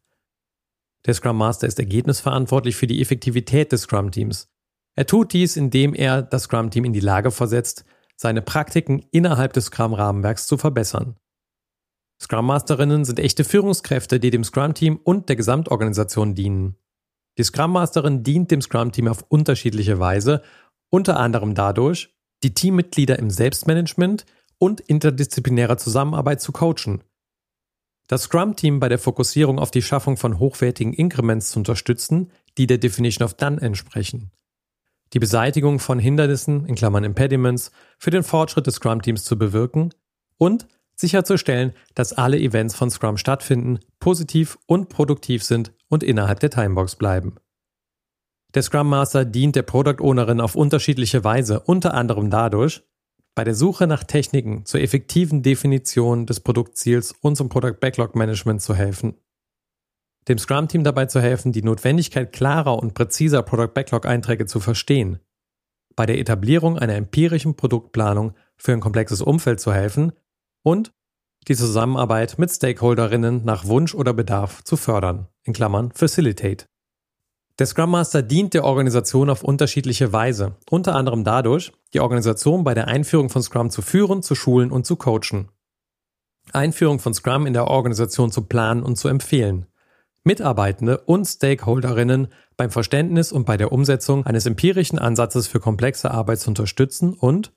Der 1.06 1.14
Scrum 1.14 1.37
Master 1.37 1.66
ist 1.66 1.78
ergebnisverantwortlich 1.78 2.76
für 2.76 2.87
die 2.87 3.00
Effektivität 3.00 3.73
des 3.73 3.82
Scrum-Teams. 3.82 4.49
Er 4.96 5.06
tut 5.06 5.32
dies, 5.32 5.56
indem 5.56 5.94
er 5.94 6.23
das 6.23 6.44
Scrum-Team 6.44 6.84
in 6.84 6.92
die 6.92 7.00
Lage 7.00 7.30
versetzt, 7.30 7.84
seine 8.16 8.42
Praktiken 8.42 9.04
innerhalb 9.11 9.52
des 9.52 9.66
Scrum-Rahmenwerks 9.66 10.47
zu 10.47 10.56
verbessern. 10.56 11.16
Scrum 12.21 12.47
Masterinnen 12.47 13.04
sind 13.04 13.18
echte 13.18 13.44
Führungskräfte, 13.44 14.21
die 14.21 14.30
dem 14.30 14.44
Scrum-Team 14.44 15.00
und 15.02 15.28
der 15.28 15.37
Gesamtorganisation 15.37 16.35
dienen. 16.35 16.76
Die 17.38 17.42
Scrum 17.42 17.73
Masterin 17.73 18.23
dient 18.23 18.50
dem 18.50 18.62
Scrum-Team 18.62 19.09
auf 19.09 19.25
unterschiedliche 19.28 19.99
Weise, 19.99 20.42
unter 20.90 21.18
anderem 21.18 21.54
dadurch, 21.54 22.14
die 22.42 22.54
Teammitglieder 22.54 23.18
im 23.18 23.30
Selbstmanagement 23.30 24.25
und 24.59 24.80
interdisziplinärer 24.80 25.76
Zusammenarbeit 25.76 26.40
zu 26.40 26.52
coachen. 26.52 27.02
Das 28.06 28.25
Scrum-Team 28.25 28.80
bei 28.80 28.88
der 28.88 28.99
Fokussierung 28.99 29.59
auf 29.59 29.71
die 29.71 29.83
Schaffung 29.83 30.16
von 30.16 30.38
hochwertigen 30.38 30.92
Increments 30.92 31.50
zu 31.50 31.59
unterstützen, 31.59 32.30
die 32.59 32.66
der 32.66 32.78
Definition 32.78 33.25
of 33.25 33.35
Done 33.35 33.61
entsprechen. 33.61 34.30
Die 35.14 35.21
Beseitigung 35.21 35.78
von 35.78 36.00
Hindernissen, 36.00 36.66
in 36.66 36.75
Klammern 36.75 37.04
Impediments, 37.04 37.71
für 37.99 38.11
den 38.11 38.25
Fortschritt 38.25 38.66
des 38.66 38.75
Scrum-Teams 38.75 39.23
zu 39.23 39.38
bewirken 39.38 39.90
und 40.38 40.66
sicherzustellen, 40.97 41.73
dass 41.94 42.12
alle 42.12 42.38
Events 42.38 42.75
von 42.75 42.90
Scrum 42.90 43.16
stattfinden, 43.16 43.78
positiv 44.00 44.59
und 44.66 44.88
produktiv 44.88 45.44
sind 45.44 45.73
und 45.88 46.02
innerhalb 46.02 46.40
der 46.40 46.50
Timebox 46.50 46.97
bleiben. 46.97 47.37
Der 48.54 48.62
Scrum 48.62 48.88
Master 48.88 49.25
dient 49.25 49.56
der 49.56 49.62
Product 49.62 50.00
Ownerin 50.00 50.40
auf 50.40 50.56
unterschiedliche 50.56 51.23
Weise, 51.25 51.61
unter 51.61 51.94
anderem 51.94 52.30
dadurch, 52.30 52.83
bei 53.37 53.42
der 53.42 53.54
Suche 53.54 53.87
nach 53.87 54.04
Techniken 54.04 54.64
zur 54.64 54.80
effektiven 54.80 55.42
Definition 55.42 56.26
des 56.26 56.40
Produktziels 56.40 57.14
und 57.21 57.37
zum 57.37 57.49
Product 57.49 57.78
Backlog 57.80 58.14
Management 58.14 58.62
zu 58.62 58.75
helfen. 58.75 59.14
Dem 60.28 60.38
Scrum-Team 60.38 60.84
dabei 60.84 61.06
zu 61.06 61.20
helfen, 61.20 61.52
die 61.52 61.62
Notwendigkeit 61.62 62.32
klarer 62.32 62.78
und 62.78 62.94
präziser 62.94 63.42
Product 63.42 63.74
Backlog-Einträge 63.74 64.46
zu 64.46 64.58
verstehen. 64.58 65.18
Bei 65.96 66.06
der 66.06 66.18
Etablierung 66.18 66.78
einer 66.78 66.94
empirischen 66.94 67.56
Produktplanung 67.56 68.34
für 68.56 68.72
ein 68.72 68.80
komplexes 68.80 69.20
Umfeld 69.20 69.60
zu 69.60 69.72
helfen 69.72 70.12
und 70.62 70.92
die 71.46 71.56
Zusammenarbeit 71.56 72.38
mit 72.38 72.50
Stakeholderinnen 72.50 73.44
nach 73.44 73.66
Wunsch 73.66 73.94
oder 73.94 74.14
Bedarf 74.14 74.64
zu 74.64 74.76
fördern, 74.76 75.28
in 75.42 75.52
Klammern 75.52 75.92
Facilitate. 75.92 76.66
Der 77.58 77.66
Scrum 77.66 77.90
Master 77.90 78.22
dient 78.22 78.54
der 78.54 78.64
Organisation 78.64 79.30
auf 79.30 79.44
unterschiedliche 79.44 80.12
Weise, 80.12 80.56
unter 80.70 80.96
anderem 80.96 81.22
dadurch, 81.22 81.72
die 81.92 82.00
Organisation 82.00 82.64
bei 82.64 82.74
der 82.74 82.88
Einführung 82.88 83.28
von 83.28 83.42
Scrum 83.42 83.70
zu 83.70 83.82
führen, 83.82 84.22
zu 84.22 84.34
schulen 84.34 84.72
und 84.72 84.86
zu 84.86 84.96
coachen. 84.96 85.50
Einführung 86.52 86.98
von 86.98 87.14
Scrum 87.14 87.46
in 87.46 87.52
der 87.52 87.68
Organisation 87.68 88.32
zu 88.32 88.42
planen 88.42 88.82
und 88.82 88.96
zu 88.96 89.08
empfehlen. 89.08 89.66
Mitarbeitende 90.24 90.98
und 90.98 91.26
Stakeholderinnen 91.26 92.28
beim 92.56 92.70
Verständnis 92.70 93.30
und 93.30 93.44
bei 93.44 93.56
der 93.56 93.72
Umsetzung 93.72 94.24
eines 94.26 94.46
empirischen 94.46 94.98
Ansatzes 94.98 95.46
für 95.46 95.60
komplexe 95.60 96.10
Arbeit 96.10 96.40
zu 96.40 96.48
unterstützen 96.48 97.14
und 97.14 97.52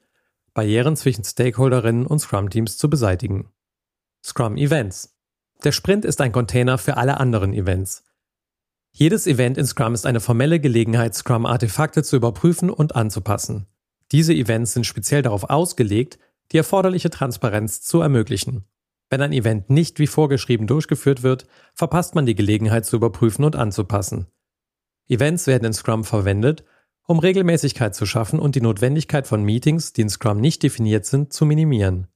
Barrieren 0.54 0.96
zwischen 0.96 1.24
Stakeholderinnen 1.24 2.08
und 2.08 2.20
Scrum-Teams 2.20 2.78
zu 2.78 2.90
beseitigen. 2.90 3.52
Scrum 4.26 4.58
Events. 4.58 5.16
Der 5.64 5.72
Sprint 5.72 6.04
ist 6.04 6.20
ein 6.20 6.32
Container 6.32 6.78
für 6.78 6.98
alle 6.98 7.20
anderen 7.20 7.54
Events. 7.54 8.04
Jedes 8.92 9.28
Event 9.28 9.60
in 9.60 9.68
Scrum 9.68 9.94
ist 9.94 10.08
eine 10.08 10.20
formelle 10.20 10.60
Gelegenheit, 10.60 11.14
Scrum-Artefakte 11.14 12.02
zu 12.02 12.16
überprüfen 12.16 12.72
und 12.72 12.96
anzupassen. 12.96 13.68
Diese 14.12 14.34
Events 14.34 14.74
sind 14.74 14.86
speziell 14.86 15.22
darauf 15.22 15.50
ausgelegt, 15.50 16.18
die 16.52 16.58
erforderliche 16.58 17.12
Transparenz 17.12 17.82
zu 17.82 18.02
ermöglichen. 18.02 18.66
Wenn 19.10 19.22
ein 19.22 19.32
Event 19.32 19.70
nicht 19.70 20.00
wie 20.00 20.08
vorgeschrieben 20.08 20.68
durchgeführt 20.68 21.24
wird, 21.24 21.48
verpasst 21.74 22.16
man 22.16 22.26
die 22.26 22.36
Gelegenheit 22.36 22.86
zu 22.86 22.98
überprüfen 22.98 23.46
und 23.46 23.56
anzupassen. 23.56 24.28
Events 25.08 25.48
werden 25.48 25.66
in 25.66 25.74
Scrum 25.74 26.04
verwendet, 26.04 26.66
um 27.08 27.20
Regelmäßigkeit 27.20 27.96
zu 27.96 28.06
schaffen 28.06 28.40
und 28.40 28.56
die 28.56 28.62
Notwendigkeit 28.62 29.28
von 29.28 29.44
Meetings, 29.44 29.94
die 29.94 30.02
in 30.02 30.10
Scrum 30.10 30.42
nicht 30.42 30.62
definiert 30.64 31.06
sind, 31.06 31.32
zu 31.32 31.46
minimieren. 31.46 32.08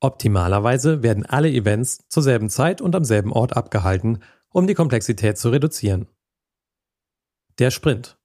Optimalerweise 0.00 1.02
werden 1.02 1.26
alle 1.26 1.50
Events 1.50 2.06
zur 2.08 2.22
selben 2.22 2.48
Zeit 2.48 2.80
und 2.80 2.94
am 2.94 3.04
selben 3.04 3.32
Ort 3.32 3.56
abgehalten 3.56 4.20
um 4.50 4.66
die 4.66 4.74
Komplexität 4.74 5.38
zu 5.38 5.50
reduzieren. 5.50 6.08
Der 7.58 7.70
Sprint. 7.70 8.18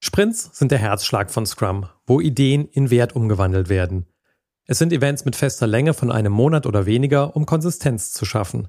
Sprints 0.00 0.56
sind 0.56 0.70
der 0.70 0.78
Herzschlag 0.78 1.30
von 1.30 1.44
Scrum, 1.44 1.88
wo 2.06 2.20
Ideen 2.20 2.68
in 2.68 2.90
Wert 2.90 3.16
umgewandelt 3.16 3.68
werden. 3.68 4.06
Es 4.70 4.76
sind 4.76 4.92
Events 4.92 5.24
mit 5.24 5.34
fester 5.34 5.66
Länge 5.66 5.94
von 5.94 6.12
einem 6.12 6.30
Monat 6.30 6.66
oder 6.66 6.84
weniger, 6.84 7.34
um 7.34 7.46
Konsistenz 7.46 8.12
zu 8.12 8.26
schaffen. 8.26 8.68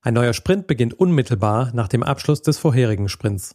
Ein 0.00 0.14
neuer 0.14 0.32
Sprint 0.32 0.66
beginnt 0.66 0.94
unmittelbar 0.94 1.72
nach 1.74 1.88
dem 1.88 2.02
Abschluss 2.02 2.40
des 2.40 2.56
vorherigen 2.56 3.10
Sprints. 3.10 3.54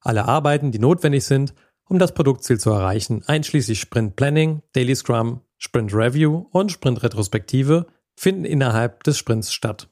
Alle 0.00 0.26
Arbeiten, 0.26 0.70
die 0.70 0.78
notwendig 0.78 1.24
sind, 1.24 1.54
um 1.88 1.98
das 1.98 2.12
Produktziel 2.12 2.60
zu 2.60 2.68
erreichen, 2.68 3.22
einschließlich 3.26 3.80
Sprint 3.80 4.16
Planning, 4.16 4.60
Daily 4.74 4.94
Scrum, 4.94 5.40
Sprint 5.56 5.94
Review 5.94 6.44
und 6.50 6.70
Sprint 6.70 7.02
Retrospektive, 7.02 7.86
finden 8.14 8.44
innerhalb 8.44 9.02
des 9.04 9.16
Sprints 9.16 9.50
statt. 9.50 9.88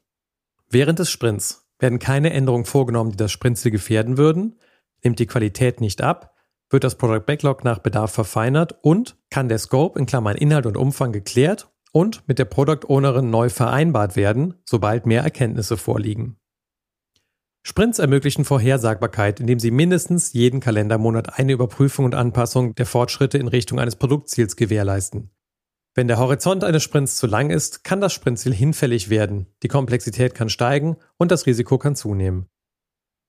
Während 0.69 0.99
des 0.99 1.11
Sprints 1.11 1.67
werden 1.79 1.99
keine 1.99 2.31
Änderungen 2.35 2.67
vorgenommen, 2.67 3.13
die 3.13 3.17
das 3.17 3.33
Sprintziel 3.33 3.71
gefährden 3.71 4.19
würden, 4.19 4.59
nimmt 5.03 5.19
die 5.19 5.27
Qualität 5.27 5.81
nicht 5.81 6.03
ab, 6.03 6.32
wird 6.73 6.85
das 6.85 6.97
Product 6.97 7.25
Backlog 7.27 7.65
nach 7.65 7.79
Bedarf 7.79 8.13
verfeinert 8.13 8.77
und 8.83 9.17
kann 9.31 9.49
der 9.49 9.59
Scope 9.59 9.99
in 9.99 10.07
Klammern 10.07 10.37
Inhalt 10.37 10.67
und 10.67 10.77
Umfang 10.77 11.13
geklärt 11.13 11.71
und 11.93 12.27
mit 12.27 12.39
der 12.39 12.47
Product 12.47 12.89
Ownerin 12.89 13.31
neu 13.31 13.49
vereinbart 13.51 14.17
werden, 14.17 14.55
sobald 14.65 15.07
mehr 15.07 15.23
Erkenntnisse 15.23 15.77
vorliegen. 15.77 16.37
Sprints 17.65 18.01
ermöglichen 18.01 18.45
Vorhersagbarkeit, 18.45 19.39
indem 19.39 19.61
sie 19.61 19.71
mindestens 19.71 20.33
jeden 20.33 20.59
Kalendermonat 20.59 21.39
eine 21.39 21.53
Überprüfung 21.53 22.07
und 22.07 22.15
Anpassung 22.15 22.75
der 22.75 22.87
Fortschritte 22.87 23.39
in 23.39 23.47
Richtung 23.47 23.79
eines 23.79 23.95
Produktziels 23.95 24.57
gewährleisten. 24.57 25.31
Wenn 25.95 26.09
der 26.09 26.19
Horizont 26.19 26.65
eines 26.65 26.83
Sprints 26.83 27.17
zu 27.17 27.27
lang 27.27 27.51
ist, 27.51 27.85
kann 27.85 28.01
das 28.01 28.13
Sprintziel 28.15 28.53
hinfällig 28.53 29.11
werden, 29.11 29.47
die 29.63 29.69
Komplexität 29.69 30.35
kann 30.35 30.49
steigen 30.49 30.97
und 31.19 31.31
das 31.31 31.47
Risiko 31.47 31.79
kann 31.79 31.95
zunehmen. 31.95 32.47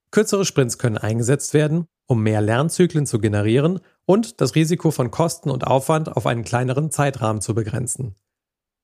Kürzere 0.10 0.46
Sprints 0.46 0.78
können 0.78 0.98
eingesetzt 0.98 1.54
werden, 1.54 1.88
um 2.08 2.24
mehr 2.24 2.42
Lernzyklen 2.42 3.06
zu 3.06 3.20
generieren 3.20 3.80
und 4.06 4.42
das 4.42 4.56
Risiko 4.56 4.92
von 4.92 5.12
Kosten 5.12 5.50
und 5.50 5.66
Aufwand 5.66 6.16
auf 6.16 6.26
einen 6.26 6.44
kleineren 6.44 6.92
Zeitrahmen 6.92 7.42
zu 7.42 7.56
begrenzen. 7.56 8.16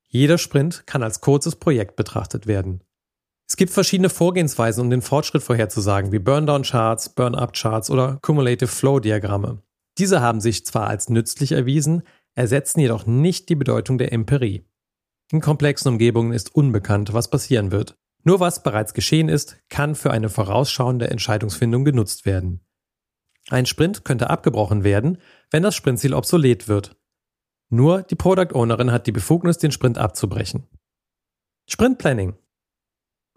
Jeder 0.08 0.38
Sprint 0.38 0.88
kann 0.88 1.04
als 1.04 1.22
kurzes 1.22 1.56
Projekt 1.56 1.96
betrachtet 1.96 2.48
werden. 2.48 2.84
Es 3.48 3.58
gibt 3.58 3.72
verschiedene 3.72 4.10
Vorgehensweisen, 4.10 4.84
um 4.84 4.90
den 4.90 5.02
Fortschritt 5.02 5.44
vorherzusagen, 5.44 6.12
wie 6.12 6.20
Burndown-Charts, 6.20 7.10
Burn-Up-Charts 7.10 7.90
oder 7.90 8.20
Cumulative 8.22 8.68
Flow-Diagramme. 8.68 9.62
Diese 9.98 10.22
haben 10.22 10.40
sich 10.40 10.66
zwar 10.66 10.88
als 10.88 11.10
nützlich 11.10 11.52
erwiesen, 11.52 12.04
ersetzen 12.36 12.80
jedoch 12.80 13.06
nicht 13.06 13.50
die 13.50 13.56
Bedeutung 13.56 13.98
der 13.98 14.14
Empirie. 14.14 14.66
In 15.32 15.42
komplexen 15.42 15.90
Umgebungen 15.90 16.32
ist 16.32 16.56
unbekannt, 16.56 17.14
was 17.14 17.30
passieren 17.30 17.72
wird. 17.72 17.98
Nur 18.24 18.40
was 18.40 18.64
bereits 18.64 18.94
geschehen 18.94 19.30
ist, 19.30 19.58
kann 19.70 19.96
für 19.96 20.12
eine 20.12 20.30
vorausschauende 20.30 21.10
Entscheidungsfindung 21.10 21.86
genutzt 21.86 22.26
werden. 22.26 22.62
Ein 23.50 23.66
Sprint 23.66 24.06
könnte 24.06 24.30
abgebrochen 24.30 24.84
werden, 24.84 25.18
wenn 25.52 25.64
das 25.64 25.76
Sprintziel 25.76 26.14
obsolet 26.14 26.68
wird. 26.68 26.96
Nur 27.70 28.04
die 28.04 28.16
Product 28.16 28.54
Ownerin 28.54 28.92
hat 28.92 29.08
die 29.08 29.12
Befugnis, 29.12 29.58
den 29.58 29.72
Sprint 29.72 29.98
abzubrechen. 29.98 30.68
Sprint 31.68 31.98
Planning. 31.98 32.36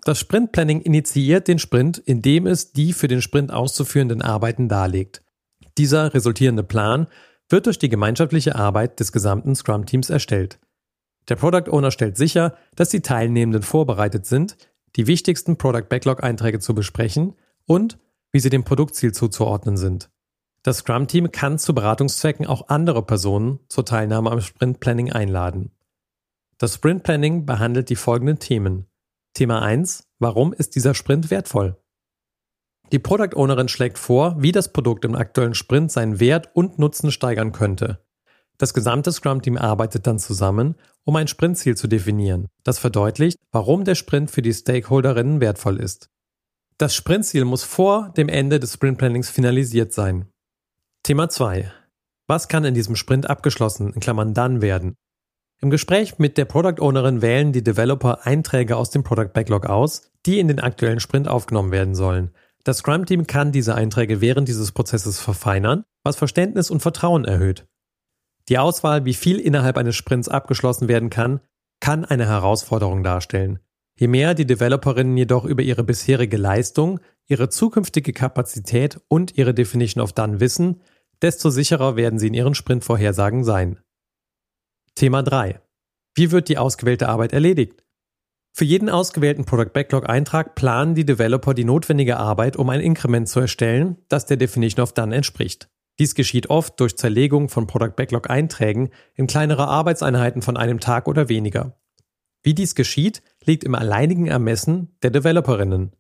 Das 0.05 0.19
Sprint 0.19 0.53
Planning 0.53 0.81
initiiert 0.81 1.49
den 1.49 1.59
Sprint, 1.59 1.99
indem 1.99 2.47
es 2.47 2.73
die 2.73 2.93
für 2.93 3.09
den 3.09 3.23
Sprint 3.23 3.53
auszuführenden 3.53 4.23
Arbeiten 4.23 4.69
darlegt. 4.69 5.23
Dieser 5.79 6.13
resultierende 6.13 6.65
Plan 6.65 7.07
wird 7.49 7.67
durch 7.67 7.79
die 7.79 7.89
gemeinschaftliche 7.89 8.57
Arbeit 8.57 9.01
des 9.01 9.13
gesamten 9.13 9.55
Scrum-Teams 9.55 10.11
erstellt. 10.11 10.59
Der 11.29 11.37
Product 11.37 11.71
Owner 11.71 11.91
stellt 11.91 12.17
sicher, 12.17 12.57
dass 12.75 12.89
die 12.89 13.01
Teilnehmenden 13.01 13.63
vorbereitet 13.63 14.27
sind, 14.27 14.57
die 14.97 15.07
wichtigsten 15.07 15.57
Product 15.57 15.89
Backlog-Einträge 15.89 16.59
zu 16.59 16.75
besprechen 16.75 17.35
und 17.67 17.99
wie 18.33 18.41
sie 18.41 18.51
dem 18.51 18.65
Produktziel 18.65 19.13
zuzuordnen 19.13 19.77
sind. 19.77 20.11
Das 20.63 20.79
Scrum-Team 20.79 21.33
kann 21.33 21.59
zu 21.59 21.75
Beratungszwecken 21.75 22.47
auch 22.47 22.69
andere 22.69 23.05
Personen 23.05 23.61
zur 23.69 23.85
Teilnahme 23.85 24.31
am 24.31 24.41
Sprint 24.41 24.81
Planning 24.81 25.13
einladen. 25.13 25.73
Das 26.59 26.77
Sprint 26.77 27.03
Planning 27.03 27.47
behandelt 27.47 27.91
die 27.91 27.97
folgenden 27.97 28.39
Themen. 28.39 28.87
Thema 29.35 29.63
1. 29.63 30.09
Warum 30.19 30.53
ist 30.53 30.77
dieser 30.77 30.95
Sprint 30.95 31.31
wertvoll? 31.31 31.77
Die 32.93 32.99
Product 32.99 33.35
Ownerin 33.35 33.69
schlägt 33.69 33.99
vor, 33.99 34.37
wie 34.41 34.53
das 34.53 34.73
Produkt 34.73 35.05
im 35.05 35.17
aktuellen 35.17 35.55
Sprint 35.55 35.91
seinen 35.91 36.21
Wert 36.21 36.51
und 36.55 36.79
Nutzen 36.79 37.11
steigern 37.11 37.53
könnte. 37.53 38.05
Das 38.59 38.75
gesamte 38.75 39.11
Scrum-Team 39.11 39.57
arbeitet 39.57 40.07
dann 40.07 40.19
zusammen, 40.19 40.77
um 41.05 41.17
ein 41.17 41.27
Sprintziel 41.27 41.77
zu 41.77 41.89
definieren, 41.89 42.47
das 42.63 42.79
verdeutlicht, 42.79 43.39
warum 43.51 43.85
der 43.85 43.95
Sprint 43.95 44.31
für 44.31 44.43
die 44.43 44.53
Stakeholderinnen 44.53 45.41
wertvoll 45.41 45.81
ist. 45.81 46.11
Das 46.79 46.95
Sprintziel 46.95 47.45
muss 47.45 47.65
vor 47.65 48.13
dem 48.17 48.29
Ende 48.29 48.59
des 48.59 48.75
Sprintplannings 48.75 49.31
finalisiert 49.31 49.93
sein. 49.93 50.29
Thema 51.03 51.29
2. 51.29 51.73
Was 52.29 52.49
kann 52.49 52.65
in 52.65 52.75
diesem 52.75 52.97
Sprint 52.97 53.29
abgeschlossen, 53.29 53.93
in 53.93 54.01
Klammern 54.01 54.35
dann 54.35 54.63
werden? 54.63 54.97
Im 55.61 55.71
Gespräch 55.71 56.19
mit 56.19 56.39
der 56.39 56.45
Product 56.45 56.81
Ownerin 56.81 57.23
wählen 57.23 57.53
die 57.53 57.63
Developer 57.63 58.27
Einträge 58.27 58.77
aus 58.77 58.91
dem 58.91 59.05
Product 59.05 59.33
Backlog 59.33 59.67
aus, 59.67 60.11
die 60.27 60.41
in 60.41 60.49
den 60.49 60.59
aktuellen 60.59 60.99
Sprint 60.99 61.29
aufgenommen 61.29 61.71
werden 61.71 61.95
sollen. 61.95 62.33
Das 62.65 62.79
Scrum-Team 62.79 63.27
kann 63.27 63.53
diese 63.53 63.75
Einträge 63.75 64.21
während 64.21 64.49
dieses 64.49 64.73
Prozesses 64.73 65.21
verfeinern, 65.21 65.85
was 66.05 66.17
Verständnis 66.17 66.71
und 66.71 66.81
Vertrauen 66.81 67.25
erhöht. 67.25 67.67
Die 68.49 68.59
Auswahl, 68.59 69.05
wie 69.05 69.15
viel 69.15 69.39
innerhalb 69.39 69.77
eines 69.77 69.95
Sprints 69.95 70.29
abgeschlossen 70.29 70.89
werden 70.89 71.11
kann, 71.11 71.41
kann 71.81 72.05
eine 72.05 72.27
Herausforderung 72.27 73.03
darstellen. 73.03 73.61
Je 73.99 74.09
mehr 74.09 74.35
die 74.35 74.47
Developerinnen 74.47 75.17
jedoch 75.17 75.45
über 75.45 75.63
ihre 75.63 75.85
bisherige 75.85 76.37
Leistung, 76.37 77.01
ihre 77.27 77.49
zukünftige 77.49 78.13
Kapazität 78.13 79.01
und 79.09 79.37
ihre 79.37 79.55
Definition 79.55 80.03
of 80.03 80.13
Done 80.13 80.41
wissen, 80.41 80.81
desto 81.21 81.51
sicherer 81.51 81.97
werden 81.97 82.19
sie 82.19 82.29
in 82.29 82.35
ihren 82.35 82.55
Sprintvorhersagen 82.55 83.45
sein. 83.45 83.79
Thema 84.95 85.23
3. 85.23 85.61
Wie 86.15 86.31
wird 86.31 86.49
die 86.49 86.59
ausgewählte 86.59 87.09
Arbeit 87.09 87.33
erledigt? 87.33 87.85
Für 88.55 88.67
jeden 88.67 88.91
ausgewählten 88.91 89.47
Product 89.47 89.73
Backlog 89.73 90.09
Eintrag 90.09 90.55
planen 90.55 90.95
die 90.95 91.07
Developer 91.07 91.55
die 91.55 91.65
notwendige 91.65 92.19
Arbeit, 92.19 92.57
um 92.57 92.69
ein 92.69 92.81
Inkrement 92.81 93.29
zu 93.29 93.41
erstellen, 93.41 93.97
das 94.09 94.27
der 94.27 94.37
Definition 94.37 94.83
of 94.83 94.93
Done 94.93 95.15
entspricht. 95.15 95.71
Dies 95.99 96.15
geschieht 96.15 96.51
oft 96.51 96.79
durch 96.81 96.97
Zerlegung 96.97 97.49
von 97.49 97.67
Product 97.67 97.95
Backlog 97.97 98.29
Einträgen 98.29 98.91
in 99.15 99.27
kleinere 99.27 99.69
Arbeitseinheiten 99.69 100.43
von 100.43 100.59
einem 100.59 100.81
Tag 100.81 101.09
oder 101.09 101.31
weniger. 101.31 101.79
Wie 102.43 102.55
dies 102.55 102.75
geschieht, 102.75 103.23
liegt 103.45 103.65
im 103.65 103.75
alleinigen 103.75 104.27
Ermessen 104.27 104.97
der 105.03 105.11
Developerinnen. 105.11 105.93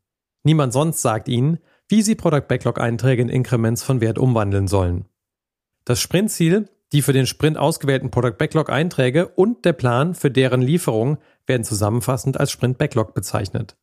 Niemand 0.44 0.72
sonst 0.72 1.02
sagt 1.02 1.28
ihnen, 1.28 1.59
wie 1.88 2.02
sie 2.02 2.14
Product 2.14 2.48
Backlog 2.48 2.81
Einträge 2.81 3.22
in 3.22 3.28
Increments 3.28 3.83
von 3.83 4.00
Wert 4.00 4.18
umwandeln 4.18 4.66
sollen. 4.66 5.07
Das 5.85 6.00
Sprintziel, 6.00 6.68
die 6.92 7.02
für 7.02 7.12
den 7.12 7.26
Sprint 7.26 7.59
ausgewählten 7.59 8.11
Product 8.11 8.37
Backlog 8.38 8.70
Einträge 8.70 9.28
und 9.28 9.64
der 9.64 9.72
Plan 9.72 10.14
für 10.14 10.31
deren 10.31 10.62
Lieferung 10.62 11.18
werden 11.46 11.64
zusammenfassend 11.64 12.38
als 12.38 12.50
Sprint 12.50 12.78
Backlog 12.78 13.14
bezeichnet. 13.14 13.76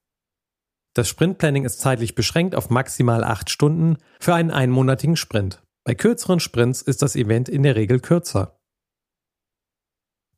Das 0.94 1.08
Sprint 1.08 1.38
Planning 1.38 1.66
ist 1.66 1.80
zeitlich 1.80 2.16
beschränkt 2.16 2.56
auf 2.56 2.70
maximal 2.70 3.24
acht 3.24 3.50
Stunden 3.50 3.98
für 4.20 4.34
einen 4.34 4.52
einmonatigen 4.52 5.16
Sprint. 5.16 5.64
Bei 5.84 5.96
kürzeren 5.96 6.40
Sprints 6.40 6.82
ist 6.82 7.02
das 7.02 7.16
Event 7.16 7.48
in 7.48 7.64
der 7.64 7.76
Regel 7.76 8.00
kürzer. 8.00 8.60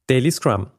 Daily 0.08 0.32
Scrum 0.32 0.72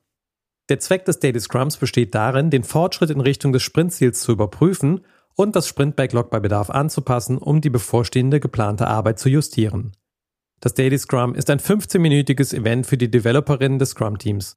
der 0.68 0.80
Zweck 0.80 1.04
des 1.04 1.18
Daily 1.18 1.40
Scrums 1.40 1.76
besteht 1.76 2.14
darin, 2.14 2.50
den 2.50 2.64
Fortschritt 2.64 3.10
in 3.10 3.20
Richtung 3.20 3.52
des 3.52 3.62
Sprintziels 3.62 4.20
zu 4.20 4.32
überprüfen 4.32 5.00
und 5.34 5.56
das 5.56 5.68
Sprint-Backlog 5.68 6.30
bei 6.30 6.40
Bedarf 6.40 6.70
anzupassen, 6.70 7.38
um 7.38 7.60
die 7.60 7.70
bevorstehende 7.70 8.40
geplante 8.40 8.86
Arbeit 8.86 9.18
zu 9.18 9.28
justieren. 9.28 9.92
Das 10.60 10.74
Daily 10.74 10.96
Scrum 10.96 11.34
ist 11.34 11.50
ein 11.50 11.58
15-minütiges 11.58 12.54
Event 12.54 12.86
für 12.86 12.96
die 12.96 13.10
Developerinnen 13.10 13.78
des 13.78 13.90
Scrum-Teams. 13.90 14.56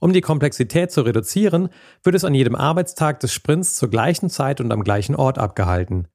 Um 0.00 0.12
die 0.12 0.20
Komplexität 0.20 0.90
zu 0.92 1.02
reduzieren, 1.02 1.68
wird 2.02 2.16
es 2.16 2.24
an 2.24 2.34
jedem 2.34 2.54
Arbeitstag 2.54 3.20
des 3.20 3.32
Sprints 3.32 3.76
zur 3.76 3.90
gleichen 3.90 4.30
Zeit 4.30 4.60
und 4.60 4.72
am 4.72 4.84
gleichen 4.84 5.14
Ort 5.16 5.38
abgehalten. 5.38 6.08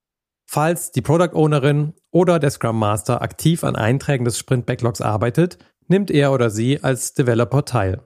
Falls 0.46 0.92
die 0.92 1.02
Product 1.02 1.36
Ownerin 1.36 1.94
oder 2.12 2.40
der 2.40 2.52
Scrum 2.52 2.80
Master 2.80 3.22
aktiv 3.22 3.66
an 3.66 3.76
Einträgen 3.76 4.24
des 4.24 4.40
Sprint 4.40 4.66
Backlogs 4.66 5.02
arbeitet, 5.02 5.58
nimmt 5.88 6.10
er 6.10 6.32
oder 6.32 6.50
sie 6.50 6.82
als 6.84 7.14
Developer 7.14 7.66
teil. 7.66 8.02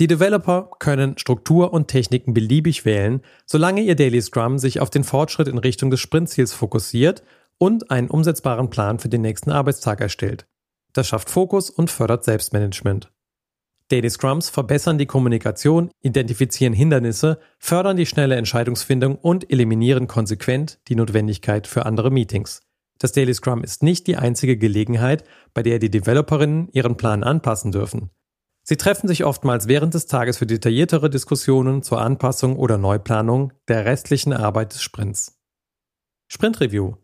Die 0.00 0.08
Developer 0.08 0.70
können 0.80 1.16
Struktur 1.18 1.72
und 1.72 1.86
Techniken 1.86 2.34
beliebig 2.34 2.84
wählen, 2.84 3.20
solange 3.46 3.80
ihr 3.80 3.94
Daily 3.94 4.20
Scrum 4.20 4.58
sich 4.58 4.80
auf 4.80 4.90
den 4.90 5.04
Fortschritt 5.04 5.46
in 5.46 5.58
Richtung 5.58 5.90
des 5.90 6.00
Sprintziels 6.00 6.52
fokussiert 6.52 7.22
und 7.58 7.92
einen 7.92 8.10
umsetzbaren 8.10 8.70
Plan 8.70 8.98
für 8.98 9.08
den 9.08 9.22
nächsten 9.22 9.52
Arbeitstag 9.52 10.00
erstellt. 10.00 10.46
Das 10.92 11.06
schafft 11.06 11.30
Fokus 11.30 11.70
und 11.70 11.90
fördert 11.90 12.24
Selbstmanagement. 12.24 13.12
Daily 13.88 14.10
Scrums 14.10 14.48
verbessern 14.48 14.98
die 14.98 15.06
Kommunikation, 15.06 15.90
identifizieren 16.00 16.72
Hindernisse, 16.72 17.38
fördern 17.58 17.96
die 17.96 18.06
schnelle 18.06 18.34
Entscheidungsfindung 18.34 19.16
und 19.16 19.52
eliminieren 19.52 20.08
konsequent 20.08 20.80
die 20.88 20.96
Notwendigkeit 20.96 21.68
für 21.68 21.86
andere 21.86 22.10
Meetings. 22.10 22.62
Das 22.98 23.12
Daily 23.12 23.34
Scrum 23.34 23.62
ist 23.62 23.82
nicht 23.82 24.06
die 24.06 24.16
einzige 24.16 24.56
Gelegenheit, 24.56 25.24
bei 25.52 25.62
der 25.62 25.78
die 25.78 25.90
Developerinnen 25.90 26.68
ihren 26.72 26.96
Plan 26.96 27.22
anpassen 27.22 27.70
dürfen. 27.70 28.10
Sie 28.66 28.78
treffen 28.78 29.08
sich 29.08 29.24
oftmals 29.24 29.68
während 29.68 29.92
des 29.92 30.06
Tages 30.06 30.38
für 30.38 30.46
detailliertere 30.46 31.10
Diskussionen 31.10 31.82
zur 31.82 32.00
Anpassung 32.00 32.56
oder 32.56 32.78
Neuplanung 32.78 33.52
der 33.68 33.84
restlichen 33.84 34.32
Arbeit 34.32 34.72
des 34.72 34.82
Sprints. 34.82 35.38
Sprint 36.28 36.60
Review. 36.60 36.94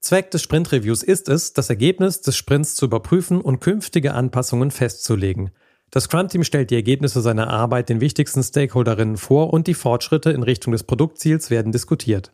Zweck 0.00 0.30
des 0.30 0.42
Sprint 0.42 0.72
Reviews 0.72 1.02
ist 1.02 1.28
es, 1.28 1.52
das 1.52 1.68
Ergebnis 1.68 2.22
des 2.22 2.36
Sprints 2.36 2.74
zu 2.74 2.86
überprüfen 2.86 3.42
und 3.42 3.60
künftige 3.60 4.14
Anpassungen 4.14 4.70
festzulegen. 4.70 5.50
Das 5.90 6.04
Scrum-Team 6.04 6.42
stellt 6.42 6.70
die 6.70 6.76
Ergebnisse 6.76 7.20
seiner 7.20 7.48
Arbeit 7.48 7.90
den 7.90 8.00
wichtigsten 8.00 8.42
Stakeholderinnen 8.42 9.18
vor 9.18 9.52
und 9.52 9.66
die 9.66 9.74
Fortschritte 9.74 10.30
in 10.30 10.42
Richtung 10.42 10.72
des 10.72 10.84
Produktziels 10.84 11.50
werden 11.50 11.72
diskutiert. 11.72 12.32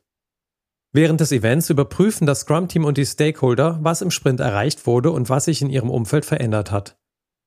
Während 0.93 1.21
des 1.21 1.33
Events 1.33 1.71
überprüfen 1.71 2.25
das 2.25 2.41
Scrum-Team 2.41 2.85
und 2.85 2.99
die 2.99 3.07
Stakeholder, 3.07 3.81
was 3.83 4.01
im 4.01 4.13
Sprint 4.13 4.39
erreicht 4.39 4.87
wurde 4.87 5.11
und 5.11 5.29
was 5.29 5.47
sich 5.47 5.61
in 5.61 5.71
ihrem 5.71 5.91
Umfeld 5.91 6.25
verändert 6.25 6.71
hat. 6.71 6.97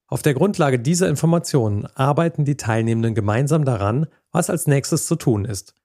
Auf 0.09 0.21
der 0.21 0.33
Grundlage 0.33 0.79
dieser 0.79 1.09
Informationen 1.09 1.85
arbeiten 1.85 2.45
die 2.45 2.55
Teilnehmenden 2.55 3.13
gemeinsam 3.13 3.65
daran, 3.65 4.07
was 4.31 4.49
als 4.49 4.65
nächstes 4.65 5.05
zu 5.05 5.17
tun 5.17 5.43
ist. 5.43 5.75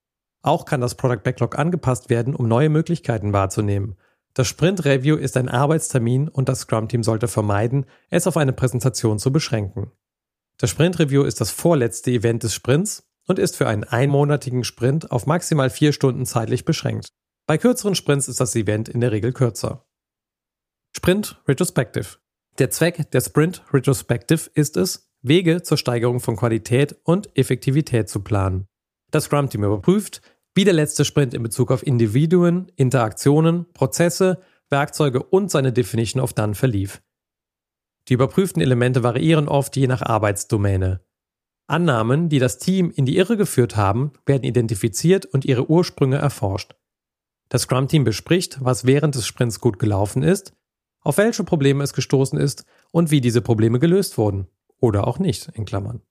Auch 0.43 0.65
kann 0.65 0.81
das 0.81 0.95
Product 0.95 1.23
Backlog 1.25 1.59
angepasst 1.59 2.09
werden, 2.09 2.35
um 2.35 2.47
neue 2.47 2.69
Möglichkeiten 2.69 3.33
wahrzunehmen. 3.33 3.97
Das 4.35 4.47
Sprint 4.47 4.85
Review 4.85 5.17
ist 5.17 5.37
ein 5.37 5.49
Arbeitstermin 5.49 6.29
und 6.29 6.49
das 6.49 6.61
Scrum 6.61 6.89
Team 6.89 7.03
sollte 7.03 7.29
vermeiden, 7.29 7.85
es 8.11 8.27
auf 8.27 8.37
eine 8.37 8.53
Präsentation 8.53 9.19
zu 9.19 9.33
beschränken. 9.33 9.91
Das 10.57 10.71
Sprint 10.71 11.01
Review 11.01 11.25
ist 11.25 11.41
das 11.41 11.51
vorletzte 11.51 12.13
Event 12.13 12.45
des 12.45 12.55
Sprints 12.55 13.05
und 13.27 13.39
ist 13.39 13.57
für 13.57 13.67
einen 13.67 13.85
einmonatigen 13.85 14.65
Sprint 14.65 15.11
auf 15.11 15.27
maximal 15.27 15.69
vier 15.69 15.93
Stunden 15.93 16.27
zeitlich 16.27 16.65
beschränkt. 16.65 17.09
Bei 17.47 17.59
kürzeren 17.59 17.95
Sprints 17.95 18.29
ist 18.29 18.41
das 18.41 18.55
Event 18.55 18.89
in 18.89 19.01
der 19.01 19.13
Regel 19.13 19.33
kürzer. 19.33 19.85
Sprint 20.97 21.43
Retrospective 21.47 22.19
der 22.59 22.71
Zweck 22.71 23.11
der 23.11 23.21
Sprint 23.21 23.63
Retrospective 23.73 24.51
ist 24.55 24.77
es, 24.77 25.11
Wege 25.23 25.63
zur 25.63 25.79
Steigerung 25.79 26.21
von 26.21 26.37
Qualität 26.37 26.97
und 27.05 27.31
Effektivität 27.37 28.09
zu 28.09 28.21
planen. 28.21 28.67
Das 29.11 29.25
Scrum-Team 29.25 29.65
überprüft, 29.65 30.21
wie 30.55 30.65
der 30.65 30.75
letzte 30.75 31.05
Sprint 31.05 31.33
in 31.35 31.43
Bezug 31.43 31.71
auf 31.71 31.87
Individuen, 31.87 32.71
Interaktionen, 32.77 33.67
Prozesse, 33.73 34.43
Werkzeuge 34.69 35.23
und 35.23 35.51
seine 35.51 35.73
Definition 35.73 36.23
of 36.23 36.33
Done 36.33 36.55
verlief. 36.55 37.03
Die 38.09 38.15
überprüften 38.15 38.61
Elemente 38.61 39.03
variieren 39.03 39.49
oft 39.49 39.77
je 39.77 39.87
nach 39.87 40.03
Arbeitsdomäne. 40.03 41.01
Annahmen, 41.69 42.29
die 42.29 42.39
das 42.39 42.59
Team 42.59 42.91
in 42.91 43.07
die 43.07 43.17
Irre 43.17 43.37
geführt 43.37 43.77
haben, 43.77 44.13
werden 44.27 44.43
identifiziert 44.43 45.25
und 45.25 45.45
ihre 45.45 45.71
Ursprünge 45.71 46.17
erforscht. 46.17 46.75
Das 47.49 47.63
Scrum-Team 47.63 48.05
bespricht, 48.05 48.59
was 48.63 48.85
während 48.85 49.15
des 49.15 49.27
Sprints 49.27 49.61
gut 49.61 49.79
gelaufen 49.79 50.23
ist, 50.23 50.55
auf 51.03 51.19
welche 51.19 51.45
Probleme 51.45 51.85
es 51.85 51.93
gestoßen 51.93 52.39
ist 52.39 52.65
und 52.91 53.11
wie 53.11 53.21
diese 53.21 53.43
Probleme 53.43 53.79
gelöst 53.79 54.19
wurden. 54.19 54.47
Oder 54.81 55.07
auch 55.07 55.19
nicht, 55.19 55.49
in 55.55 55.65
Klammern. 55.65 56.03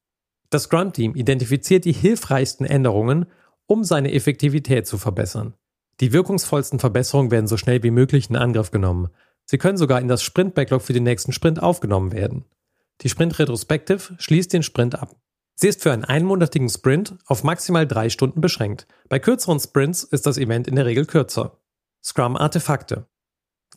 Das 0.49 0.63
Scrum-Team 0.63 1.15
identifiziert 1.15 1.85
die 1.85 1.93
hilfreichsten 1.93 2.65
Änderungen, 2.65 3.25
um 3.67 3.83
seine 3.83 4.13
Effektivität 4.13 4.85
zu 4.85 4.97
verbessern. 4.97 5.53
Die 5.99 6.13
wirkungsvollsten 6.13 6.79
Verbesserungen 6.79 7.31
werden 7.31 7.47
so 7.47 7.57
schnell 7.57 7.83
wie 7.83 7.91
möglich 7.91 8.29
in 8.29 8.35
Angriff 8.35 8.71
genommen. 8.71 9.09
Sie 9.45 9.57
können 9.57 9.77
sogar 9.77 10.01
in 10.01 10.07
das 10.07 10.23
Sprint-Backlog 10.23 10.81
für 10.81 10.93
den 10.93 11.03
nächsten 11.03 11.31
Sprint 11.31 11.61
aufgenommen 11.61 12.11
werden. 12.11 12.45
Die 13.01 13.09
Sprint 13.09 13.37
Retrospective 13.39 14.15
schließt 14.17 14.51
den 14.53 14.63
Sprint 14.63 14.99
ab. 14.99 15.15
Sie 15.55 15.67
ist 15.67 15.83
für 15.83 15.91
einen 15.91 16.05
einmonatigen 16.05 16.69
Sprint 16.69 17.17
auf 17.25 17.43
maximal 17.43 17.85
drei 17.85 18.09
Stunden 18.09 18.41
beschränkt. 18.41 18.87
Bei 19.09 19.19
kürzeren 19.19 19.59
Sprints 19.59 20.03
ist 20.03 20.25
das 20.25 20.37
Event 20.37 20.67
in 20.67 20.75
der 20.75 20.85
Regel 20.85 21.05
kürzer. 21.05 21.59
Scrum 22.03 22.35
Artefakte. 22.35 23.05